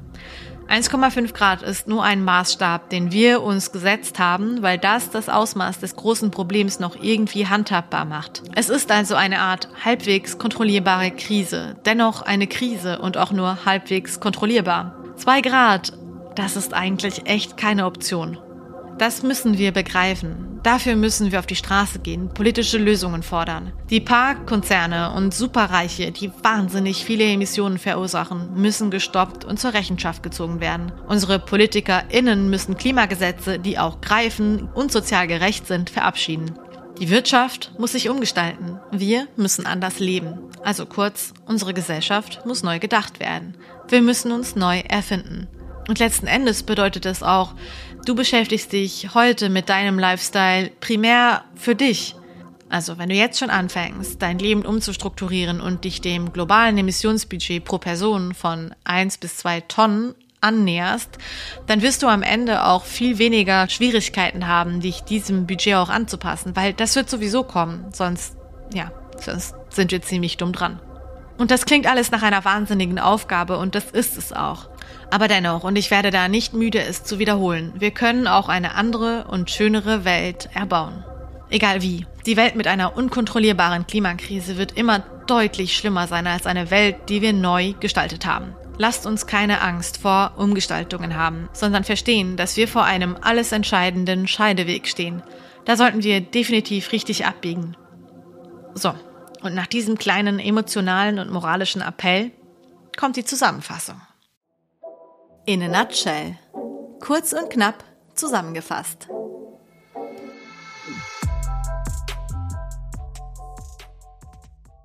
1,5 0.69 1.33
Grad 1.33 1.63
ist 1.63 1.87
nur 1.87 2.03
ein 2.03 2.23
Maßstab, 2.23 2.91
den 2.91 3.11
wir 3.11 3.41
uns 3.41 3.71
gesetzt 3.71 4.19
haben, 4.19 4.61
weil 4.61 4.77
das 4.77 5.09
das 5.09 5.27
Ausmaß 5.27 5.79
des 5.79 5.95
großen 5.95 6.29
Problems 6.29 6.79
noch 6.79 6.95
irgendwie 7.01 7.47
handhabbar 7.47 8.05
macht. 8.05 8.43
Es 8.55 8.69
ist 8.69 8.91
also 8.91 9.15
eine 9.15 9.39
Art 9.39 9.67
halbwegs 9.83 10.37
kontrollierbare 10.37 11.09
Krise, 11.09 11.75
dennoch 11.85 12.21
eine 12.21 12.45
Krise 12.45 12.99
und 12.99 13.17
auch 13.17 13.31
nur 13.31 13.65
halbwegs 13.65 14.19
kontrollierbar. 14.19 14.95
2 15.15 15.41
Grad, 15.41 15.93
das 16.35 16.55
ist 16.55 16.75
eigentlich 16.75 17.25
echt 17.25 17.57
keine 17.57 17.87
Option. 17.87 18.37
Das 18.99 19.23
müssen 19.23 19.57
wir 19.57 19.71
begreifen. 19.71 20.59
Dafür 20.61 20.97
müssen 20.97 21.31
wir 21.31 21.39
auf 21.39 21.45
die 21.45 21.55
Straße 21.55 21.99
gehen, 21.99 22.27
politische 22.33 22.77
Lösungen 22.77 23.23
fordern. 23.23 23.71
Die 23.89 24.01
Parkkonzerne 24.01 25.13
und 25.13 25.33
Superreiche, 25.33 26.11
die 26.11 26.29
wahnsinnig 26.43 27.05
viele 27.05 27.23
Emissionen 27.23 27.77
verursachen, 27.77 28.53
müssen 28.55 28.91
gestoppt 28.91 29.45
und 29.45 29.57
zur 29.57 29.73
Rechenschaft 29.73 30.21
gezogen 30.21 30.59
werden. 30.59 30.91
Unsere 31.07 31.39
PolitikerInnen 31.39 32.49
müssen 32.49 32.75
Klimagesetze, 32.75 33.57
die 33.57 33.79
auch 33.79 34.01
greifen 34.01 34.67
und 34.73 34.91
sozial 34.91 35.27
gerecht 35.27 35.65
sind, 35.65 35.89
verabschieden. 35.89 36.51
Die 36.99 37.09
Wirtschaft 37.09 37.71
muss 37.77 37.93
sich 37.93 38.09
umgestalten. 38.09 38.81
Wir 38.91 39.29
müssen 39.37 39.65
anders 39.65 39.99
leben. 39.99 40.39
Also 40.61 40.85
kurz, 40.85 41.33
unsere 41.45 41.73
Gesellschaft 41.73 42.45
muss 42.45 42.63
neu 42.63 42.79
gedacht 42.79 43.21
werden. 43.21 43.55
Wir 43.87 44.01
müssen 44.01 44.33
uns 44.33 44.57
neu 44.57 44.79
erfinden. 44.79 45.47
Und 45.89 45.97
letzten 45.97 46.27
Endes 46.27 46.61
bedeutet 46.61 47.07
es 47.07 47.23
auch, 47.23 47.55
du 48.05 48.13
beschäftigst 48.13 48.71
dich 48.73 49.15
heute 49.15 49.49
mit 49.49 49.69
deinem 49.69 49.97
Lifestyle 49.97 50.69
primär 50.79 51.43
für 51.55 51.73
dich. 51.73 52.15
Also 52.69 52.99
wenn 52.99 53.09
du 53.09 53.15
jetzt 53.15 53.39
schon 53.39 53.49
anfängst, 53.49 54.21
dein 54.21 54.37
Leben 54.37 54.67
umzustrukturieren 54.67 55.59
und 55.59 55.85
dich 55.85 55.99
dem 55.99 56.31
globalen 56.31 56.77
Emissionsbudget 56.77 57.65
pro 57.65 57.79
Person 57.79 58.35
von 58.35 58.75
1 58.83 59.17
bis 59.17 59.37
2 59.37 59.61
Tonnen 59.61 60.13
annäherst, 60.41 61.17
dann 61.65 61.81
wirst 61.81 62.03
du 62.03 62.07
am 62.07 62.21
Ende 62.21 62.65
auch 62.65 62.85
viel 62.85 63.17
weniger 63.17 63.67
Schwierigkeiten 63.67 64.45
haben, 64.45 64.81
dich 64.81 65.01
diesem 65.01 65.47
Budget 65.47 65.73
auch 65.73 65.89
anzupassen, 65.89 66.55
weil 66.55 66.73
das 66.73 66.95
wird 66.95 67.09
sowieso 67.09 67.41
kommen, 67.41 67.85
sonst, 67.93 68.37
ja, 68.75 68.91
sonst 69.19 69.55
sind 69.71 69.91
wir 69.91 70.03
ziemlich 70.03 70.37
dumm 70.37 70.53
dran. 70.53 70.79
Und 71.39 71.49
das 71.49 71.65
klingt 71.65 71.87
alles 71.87 72.11
nach 72.11 72.21
einer 72.21 72.45
wahnsinnigen 72.45 72.99
Aufgabe 72.99 73.57
und 73.57 73.73
das 73.73 73.85
ist 73.89 74.19
es 74.19 74.33
auch. 74.33 74.69
Aber 75.11 75.27
dennoch, 75.27 75.63
und 75.63 75.75
ich 75.75 75.89
werde 75.91 76.11
da 76.11 76.27
nicht 76.27 76.53
müde, 76.53 76.79
es 76.79 77.03
zu 77.03 77.19
wiederholen, 77.19 77.73
wir 77.77 77.91
können 77.91 78.27
auch 78.27 78.47
eine 78.47 78.75
andere 78.75 79.25
und 79.25 79.49
schönere 79.49 80.05
Welt 80.05 80.49
erbauen. 80.53 81.03
Egal 81.49 81.81
wie, 81.81 82.05
die 82.27 82.37
Welt 82.37 82.55
mit 82.55 82.67
einer 82.67 82.95
unkontrollierbaren 82.95 83.87
Klimakrise 83.87 84.57
wird 84.57 84.77
immer 84.77 84.99
deutlich 85.25 85.75
schlimmer 85.75 86.05
sein 86.07 86.27
als 86.27 86.45
eine 86.45 86.69
Welt, 86.69 87.09
die 87.09 87.21
wir 87.23 87.33
neu 87.33 87.73
gestaltet 87.79 88.25
haben. 88.27 88.53
Lasst 88.77 89.05
uns 89.05 89.25
keine 89.25 89.61
Angst 89.61 89.97
vor 89.97 90.33
Umgestaltungen 90.37 91.15
haben, 91.15 91.49
sondern 91.53 91.83
verstehen, 91.83 92.37
dass 92.37 92.55
wir 92.55 92.67
vor 92.67 92.83
einem 92.85 93.17
alles 93.19 93.51
entscheidenden 93.51 94.27
Scheideweg 94.27 94.87
stehen. 94.87 95.23
Da 95.65 95.75
sollten 95.75 96.03
wir 96.03 96.21
definitiv 96.21 96.91
richtig 96.91 97.25
abbiegen. 97.25 97.75
So, 98.75 98.93
und 99.41 99.55
nach 99.55 99.67
diesem 99.67 99.97
kleinen 99.97 100.39
emotionalen 100.39 101.19
und 101.19 101.31
moralischen 101.31 101.81
Appell 101.81 102.31
kommt 102.95 103.17
die 103.17 103.25
Zusammenfassung. 103.25 103.99
In 105.49 105.63
a 105.63 105.67
nutshell. 105.67 106.37
Kurz 106.99 107.33
und 107.33 107.49
knapp 107.49 107.83
zusammengefasst. 108.13 109.07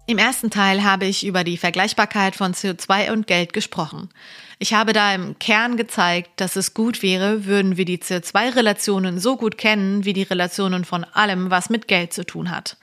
Im 0.06 0.18
ersten 0.18 0.50
Teil 0.50 0.84
habe 0.84 1.06
ich 1.06 1.24
über 1.24 1.44
die 1.44 1.56
Vergleichbarkeit 1.56 2.36
von 2.36 2.52
CO2 2.52 3.10
und 3.10 3.26
Geld 3.26 3.54
gesprochen. 3.54 4.10
Ich 4.58 4.74
habe 4.74 4.92
da 4.92 5.14
im 5.14 5.38
Kern 5.38 5.78
gezeigt, 5.78 6.30
dass 6.36 6.56
es 6.56 6.74
gut 6.74 7.02
wäre, 7.02 7.46
würden 7.46 7.78
wir 7.78 7.86
die 7.86 7.96
CO2-Relationen 7.96 9.18
so 9.18 9.38
gut 9.38 9.56
kennen 9.56 10.04
wie 10.04 10.12
die 10.12 10.24
Relationen 10.24 10.84
von 10.84 11.04
allem, 11.04 11.50
was 11.50 11.70
mit 11.70 11.88
Geld 11.88 12.12
zu 12.12 12.26
tun 12.26 12.50
hat. 12.50 12.76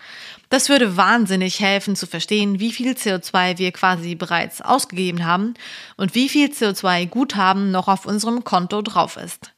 Das 0.50 0.68
würde 0.68 0.98
wahnsinnig 0.98 1.60
helfen 1.60 1.96
zu 1.96 2.08
verstehen, 2.08 2.60
wie 2.60 2.72
viel 2.72 2.94
CO2 2.94 3.60
wir 3.60 3.72
quasi 3.72 4.16
bereits 4.16 4.64
ausgegeben 4.64 5.24
haben 5.24 5.54
und 5.98 6.16
wie 6.16 6.28
viel 6.28 6.48
CO2-Guthaben 6.48 7.70
noch 7.70 7.88
auf 7.88 8.08
unserem 8.08 8.44
Konto 8.44 8.82
drauf 8.82 9.18
ist. 9.18 9.54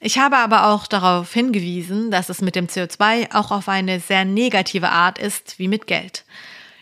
Ich 0.00 0.18
habe 0.18 0.38
aber 0.38 0.66
auch 0.66 0.88
darauf 0.88 1.32
hingewiesen, 1.32 2.10
dass 2.10 2.30
es 2.30 2.40
mit 2.42 2.56
dem 2.56 2.66
CO2 2.66 3.32
auch 3.32 3.52
auf 3.52 3.68
eine 3.68 4.00
sehr 4.00 4.24
negative 4.24 4.90
Art 4.90 5.20
ist 5.20 5.60
wie 5.60 5.68
mit 5.68 5.86
Geld. 5.86 6.24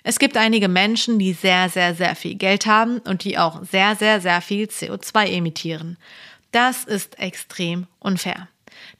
Es 0.06 0.18
gibt 0.18 0.36
einige 0.36 0.68
Menschen, 0.68 1.18
die 1.18 1.32
sehr, 1.32 1.70
sehr, 1.70 1.94
sehr 1.94 2.14
viel 2.14 2.34
Geld 2.34 2.66
haben 2.66 2.98
und 2.98 3.24
die 3.24 3.38
auch 3.38 3.64
sehr, 3.64 3.96
sehr, 3.96 4.20
sehr 4.20 4.42
viel 4.42 4.66
CO2 4.66 5.28
emittieren. 5.28 5.96
Das 6.52 6.84
ist 6.84 7.18
extrem 7.18 7.86
unfair. 8.00 8.48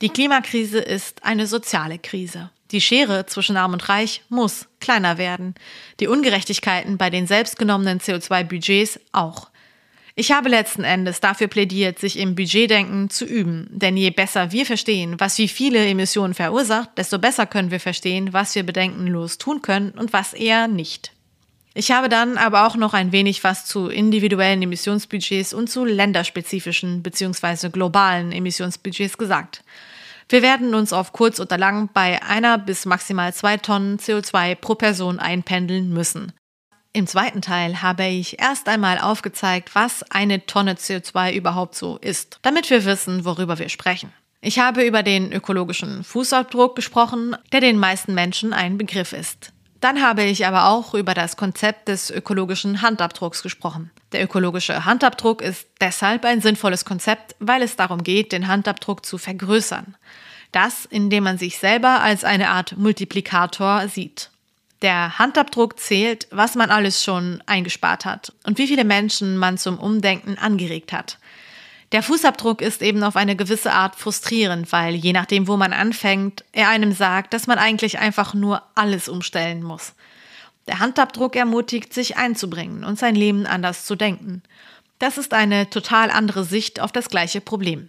Die 0.01 0.09
Klimakrise 0.09 0.79
ist 0.79 1.23
eine 1.23 1.47
soziale 1.47 1.99
Krise. 1.99 2.51
Die 2.71 2.81
Schere 2.81 3.27
zwischen 3.27 3.59
Arm 3.59 3.75
und 3.75 3.87
Reich 3.91 4.23
muss 4.31 4.67
kleiner 4.81 5.19
werden. 5.19 5.55
Die 6.01 6.09
Ungerechtigkeiten 6.09 6.97
bei 6.97 7.11
den 7.11 7.27
selbstgenommenen 7.27 8.01
CO2-Budgets 8.01 8.99
auch. 9.13 9.51
Ich 10.17 10.31
habe 10.31 10.49
letzten 10.49 10.85
Endes 10.85 11.19
dafür 11.19 11.49
plädiert, 11.49 11.99
sich 11.99 12.19
im 12.19 12.37
Budgetdenken 12.37 13.11
zu 13.11 13.25
üben. 13.25 13.67
Denn 13.71 13.97
je 13.97 14.11
besser 14.11 14.53
wir 14.53 14.65
verstehen, 14.65 15.19
was 15.19 15.39
wie 15.39 15.49
viele 15.49 15.85
Emissionen 15.85 16.35
verursacht, 16.35 16.91
desto 16.97 17.19
besser 17.19 17.47
können 17.47 17.73
wir 17.73 17.81
verstehen, 17.81 18.33
was 18.33 18.55
wir 18.55 18.63
bedenkenlos 18.63 19.39
tun 19.39 19.61
können 19.61 19.91
und 19.91 20.13
was 20.13 20.33
eher 20.33 20.69
nicht. 20.69 21.11
Ich 21.77 21.91
habe 21.91 22.09
dann 22.09 22.39
aber 22.39 22.69
auch 22.69 22.77
noch 22.77 22.95
ein 22.95 23.11
wenig 23.11 23.43
was 23.43 23.67
zu 23.67 23.89
individuellen 23.89 24.63
Emissionsbudgets 24.63 25.53
und 25.53 25.69
zu 25.69 25.85
länderspezifischen 25.85 27.03
bzw. 27.03 27.71
globalen 27.71 28.31
Emissionsbudgets 28.31 29.19
gesagt. 29.19 29.65
Wir 30.29 30.43
werden 30.43 30.75
uns 30.75 30.93
auf 30.93 31.13
kurz 31.13 31.41
oder 31.41 31.59
lang 31.59 31.91
bei 31.93 32.23
einer 32.23 32.57
bis 32.57 32.87
maximal 32.87 33.35
zwei 33.35 33.57
Tonnen 33.57 33.99
CO2 33.99 34.55
pro 34.55 34.77
Person 34.77 35.19
einpendeln 35.19 35.93
müssen. 35.93 36.33
Im 36.97 37.09
zweiten 37.09 37.43
Teil 37.43 37.83
habe 37.83 38.05
ich 38.05 38.39
erst 38.39 38.69
einmal 38.69 38.99
aufgezeigt, 38.99 39.75
was 39.75 40.09
eine 40.13 40.47
Tonne 40.47 40.75
CO2 40.75 41.33
überhaupt 41.33 41.75
so 41.75 41.99
ist, 41.99 42.39
damit 42.43 42.71
wir 42.71 42.85
wissen, 42.85 43.25
worüber 43.25 43.59
wir 43.59 43.69
sprechen. 43.69 44.13
Ich 44.41 44.61
habe 44.61 44.85
über 44.85 45.03
den 45.03 45.33
ökologischen 45.33 46.05
Fußabdruck 46.05 46.77
gesprochen, 46.77 47.37
der 47.51 47.61
den 47.61 47.79
meisten 47.79 48.15
Menschen 48.15 48.53
ein 48.53 48.79
Begriff 48.79 49.13
ist. 49.13 49.53
Dann 49.81 50.03
habe 50.03 50.23
ich 50.23 50.47
aber 50.47 50.69
auch 50.69 50.95
über 50.95 51.15
das 51.15 51.37
Konzept 51.37 51.89
des 51.89 52.13
ökologischen 52.13 52.81
Handabdrucks 52.81 53.43
gesprochen. 53.43 53.91
Der 54.13 54.23
ökologische 54.23 54.85
Handabdruck 54.85 55.43
ist 55.43 55.67
deshalb 55.81 56.25
ein 56.25 56.41
sinnvolles 56.41 56.85
Konzept, 56.85 57.35
weil 57.41 57.63
es 57.63 57.75
darum 57.75 58.05
geht, 58.05 58.31
den 58.31 58.47
Handabdruck 58.47 59.05
zu 59.05 59.19
vergrößern. 59.19 59.97
Das, 60.53 60.85
indem 60.85 61.25
man 61.25 61.39
sich 61.39 61.59
selber 61.59 62.03
als 62.03 62.23
eine 62.23 62.51
Art 62.51 62.77
Multiplikator 62.77 63.89
sieht. 63.89 64.31
Der 64.85 65.19
Handabdruck 65.19 65.81
zählt, 65.81 66.29
was 66.31 66.57
man 66.57 66.71
alles 66.71 67.03
schon 67.03 67.43
eingespart 67.47 68.05
hat 68.05 68.35
und 68.47 68.59
wie 68.59 68.67
viele 68.67 68.85
Menschen 68.85 69.39
man 69.39 69.57
zum 69.57 69.79
Umdenken 69.79 70.37
angeregt 70.37 70.93
hat. 70.93 71.19
Der 71.93 72.03
Fußabdruck 72.03 72.61
ist 72.61 72.83
eben 72.83 73.03
auf 73.03 73.17
eine 73.17 73.35
gewisse 73.35 73.73
Art 73.73 73.97
frustrierend, 73.97 74.71
weil 74.73 74.95
je 74.95 75.15
nachdem, 75.15 75.49
wo 75.49 75.57
man 75.57 75.73
anfängt, 75.73 76.45
er 76.53 76.69
einem 76.69 76.93
sagt, 76.93 77.33
dass 77.33 77.47
man 77.47 77.57
eigentlich 77.57 77.99
einfach 77.99 78.35
nur 78.35 78.63
alles 78.75 79.09
umstellen 79.09 79.63
muss. 79.63 79.95
Der 80.67 80.81
Handabdruck 80.81 81.35
ermutigt, 81.35 81.95
sich 81.95 82.19
einzubringen 82.19 82.85
und 82.85 82.99
sein 82.99 83.15
Leben 83.15 83.47
anders 83.47 83.87
zu 83.87 83.97
denken. 83.97 84.43
Das 84.99 85.17
ist 85.17 85.33
eine 85.33 85.71
total 85.71 86.11
andere 86.11 86.45
Sicht 86.45 86.79
auf 86.79 86.93
das 86.93 87.09
gleiche 87.09 87.41
Problem. 87.41 87.89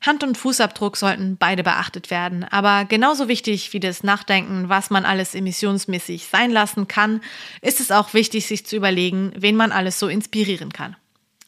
Hand- 0.00 0.24
und 0.24 0.38
Fußabdruck 0.38 0.96
sollten 0.96 1.36
beide 1.36 1.62
beachtet 1.62 2.10
werden, 2.10 2.44
aber 2.44 2.86
genauso 2.86 3.28
wichtig 3.28 3.72
wie 3.74 3.80
das 3.80 4.02
Nachdenken, 4.02 4.68
was 4.70 4.88
man 4.88 5.04
alles 5.04 5.34
emissionsmäßig 5.34 6.26
sein 6.26 6.50
lassen 6.50 6.88
kann, 6.88 7.20
ist 7.60 7.80
es 7.80 7.90
auch 7.90 8.14
wichtig, 8.14 8.46
sich 8.46 8.64
zu 8.64 8.76
überlegen, 8.76 9.32
wen 9.36 9.56
man 9.56 9.72
alles 9.72 9.98
so 9.98 10.08
inspirieren 10.08 10.72
kann. 10.72 10.96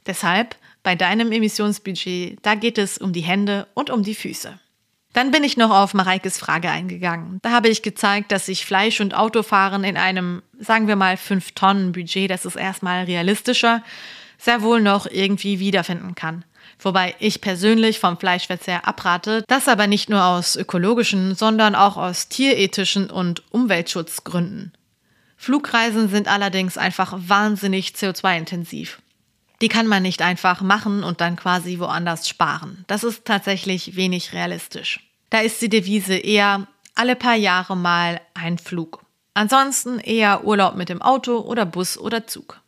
Deshalb 0.06 0.56
bei 0.82 0.94
deinem 0.94 1.32
Emissionsbudget, 1.32 2.38
da 2.42 2.54
geht 2.54 2.76
es 2.76 2.98
um 2.98 3.12
die 3.12 3.20
Hände 3.20 3.68
und 3.74 3.88
um 3.88 4.02
die 4.02 4.14
Füße. 4.14 4.58
Dann 5.12 5.30
bin 5.30 5.44
ich 5.44 5.56
noch 5.56 5.70
auf 5.70 5.94
Mareikes 5.94 6.38
Frage 6.38 6.70
eingegangen. 6.70 7.38
Da 7.42 7.50
habe 7.50 7.68
ich 7.68 7.82
gezeigt, 7.82 8.32
dass 8.32 8.46
sich 8.46 8.64
Fleisch- 8.64 9.00
und 9.00 9.14
Autofahren 9.14 9.84
in 9.84 9.96
einem, 9.96 10.42
sagen 10.58 10.88
wir 10.88 10.96
mal, 10.96 11.16
5-Tonnen-Budget, 11.16 12.30
das 12.30 12.46
ist 12.46 12.56
erstmal 12.56 13.04
realistischer, 13.04 13.82
sehr 14.38 14.62
wohl 14.62 14.80
noch 14.80 15.06
irgendwie 15.06 15.60
wiederfinden 15.60 16.14
kann. 16.14 16.44
Wobei 16.82 17.14
ich 17.20 17.40
persönlich 17.40 18.00
vom 18.00 18.18
Fleischverzehr 18.18 18.86
abrate, 18.88 19.44
das 19.46 19.68
aber 19.68 19.86
nicht 19.86 20.10
nur 20.10 20.24
aus 20.24 20.56
ökologischen, 20.56 21.34
sondern 21.34 21.74
auch 21.74 21.96
aus 21.96 22.28
tierethischen 22.28 23.08
und 23.08 23.42
Umweltschutzgründen. 23.52 24.72
Flugreisen 25.36 26.08
sind 26.08 26.28
allerdings 26.28 26.78
einfach 26.78 27.14
wahnsinnig 27.16 27.90
CO2-intensiv. 27.90 29.00
Die 29.60 29.68
kann 29.68 29.86
man 29.86 30.02
nicht 30.02 30.22
einfach 30.22 30.60
machen 30.60 31.04
und 31.04 31.20
dann 31.20 31.36
quasi 31.36 31.78
woanders 31.78 32.28
sparen. 32.28 32.84
Das 32.88 33.04
ist 33.04 33.24
tatsächlich 33.24 33.94
wenig 33.94 34.32
realistisch. 34.32 35.00
Da 35.30 35.38
ist 35.40 35.62
die 35.62 35.68
Devise 35.68 36.16
eher 36.16 36.66
alle 36.94 37.16
paar 37.16 37.36
Jahre 37.36 37.76
mal 37.76 38.20
ein 38.34 38.58
Flug. 38.58 39.04
Ansonsten 39.34 39.98
eher 39.98 40.44
Urlaub 40.44 40.74
mit 40.74 40.88
dem 40.88 41.00
Auto 41.00 41.38
oder 41.38 41.64
Bus 41.64 41.96
oder 41.96 42.26
Zug. 42.26 42.61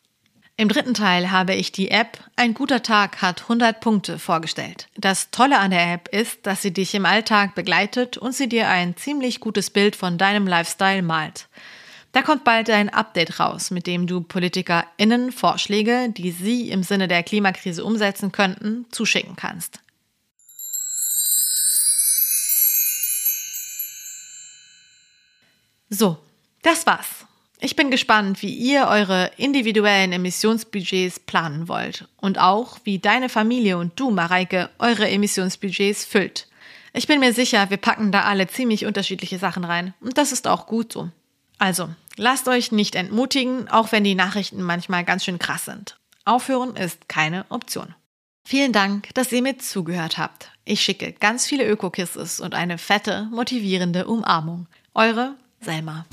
Im 0.56 0.68
dritten 0.68 0.94
Teil 0.94 1.32
habe 1.32 1.54
ich 1.54 1.72
die 1.72 1.90
App 1.90 2.16
Ein 2.36 2.54
guter 2.54 2.80
Tag 2.80 3.22
hat 3.22 3.42
100 3.42 3.80
Punkte 3.80 4.20
vorgestellt. 4.20 4.86
Das 4.96 5.32
Tolle 5.32 5.58
an 5.58 5.72
der 5.72 5.92
App 5.92 6.06
ist, 6.08 6.46
dass 6.46 6.62
sie 6.62 6.72
dich 6.72 6.94
im 6.94 7.06
Alltag 7.06 7.56
begleitet 7.56 8.18
und 8.18 8.34
sie 8.34 8.48
dir 8.48 8.68
ein 8.68 8.96
ziemlich 8.96 9.40
gutes 9.40 9.70
Bild 9.70 9.96
von 9.96 10.16
deinem 10.16 10.46
Lifestyle 10.46 11.02
malt. 11.02 11.48
Da 12.12 12.22
kommt 12.22 12.44
bald 12.44 12.70
ein 12.70 12.88
Update 12.88 13.40
raus, 13.40 13.72
mit 13.72 13.88
dem 13.88 14.06
du 14.06 14.20
PolitikerInnen 14.20 15.32
Vorschläge, 15.32 16.10
die 16.10 16.30
sie 16.30 16.70
im 16.70 16.84
Sinne 16.84 17.08
der 17.08 17.24
Klimakrise 17.24 17.84
umsetzen 17.84 18.30
könnten, 18.30 18.86
zuschicken 18.92 19.34
kannst. 19.34 19.80
So, 25.90 26.16
das 26.62 26.86
war's. 26.86 27.23
Ich 27.64 27.76
bin 27.76 27.90
gespannt, 27.90 28.42
wie 28.42 28.52
ihr 28.52 28.88
eure 28.88 29.30
individuellen 29.38 30.12
Emissionsbudgets 30.12 31.18
planen 31.18 31.66
wollt 31.66 32.06
und 32.18 32.38
auch, 32.38 32.76
wie 32.84 32.98
deine 32.98 33.30
Familie 33.30 33.78
und 33.78 33.98
du, 33.98 34.10
Mareike, 34.10 34.68
eure 34.78 35.08
Emissionsbudgets 35.08 36.04
füllt. 36.04 36.46
Ich 36.92 37.06
bin 37.06 37.20
mir 37.20 37.32
sicher, 37.32 37.70
wir 37.70 37.78
packen 37.78 38.12
da 38.12 38.24
alle 38.24 38.48
ziemlich 38.48 38.84
unterschiedliche 38.84 39.38
Sachen 39.38 39.64
rein 39.64 39.94
und 40.02 40.18
das 40.18 40.30
ist 40.30 40.46
auch 40.46 40.66
gut 40.66 40.92
so. 40.92 41.08
Also, 41.56 41.88
lasst 42.18 42.48
euch 42.48 42.70
nicht 42.70 42.96
entmutigen, 42.96 43.66
auch 43.70 43.92
wenn 43.92 44.04
die 44.04 44.14
Nachrichten 44.14 44.60
manchmal 44.60 45.02
ganz 45.02 45.24
schön 45.24 45.38
krass 45.38 45.64
sind. 45.64 45.98
Aufhören 46.26 46.76
ist 46.76 47.08
keine 47.08 47.46
Option. 47.48 47.94
Vielen 48.46 48.74
Dank, 48.74 49.08
dass 49.14 49.32
ihr 49.32 49.40
mir 49.40 49.56
zugehört 49.56 50.18
habt. 50.18 50.50
Ich 50.66 50.82
schicke 50.82 51.14
ganz 51.14 51.46
viele 51.46 51.66
Öko-Kisses 51.66 52.40
und 52.40 52.54
eine 52.54 52.76
fette, 52.76 53.26
motivierende 53.32 54.06
Umarmung. 54.06 54.66
Eure 54.92 55.36
Selma. 55.62 56.04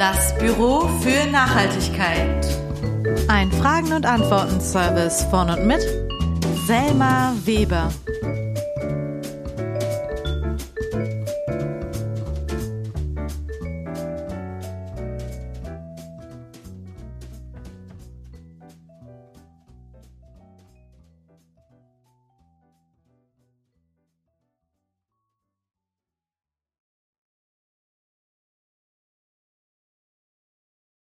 Das 0.00 0.34
Büro 0.38 0.88
für 1.02 1.30
Nachhaltigkeit. 1.30 2.46
Ein 3.28 3.52
Fragen- 3.52 3.92
und 3.92 4.06
Antworten-Service 4.06 5.24
von 5.24 5.50
und 5.50 5.66
mit 5.66 5.82
Selma 6.66 7.34
Weber. 7.44 7.90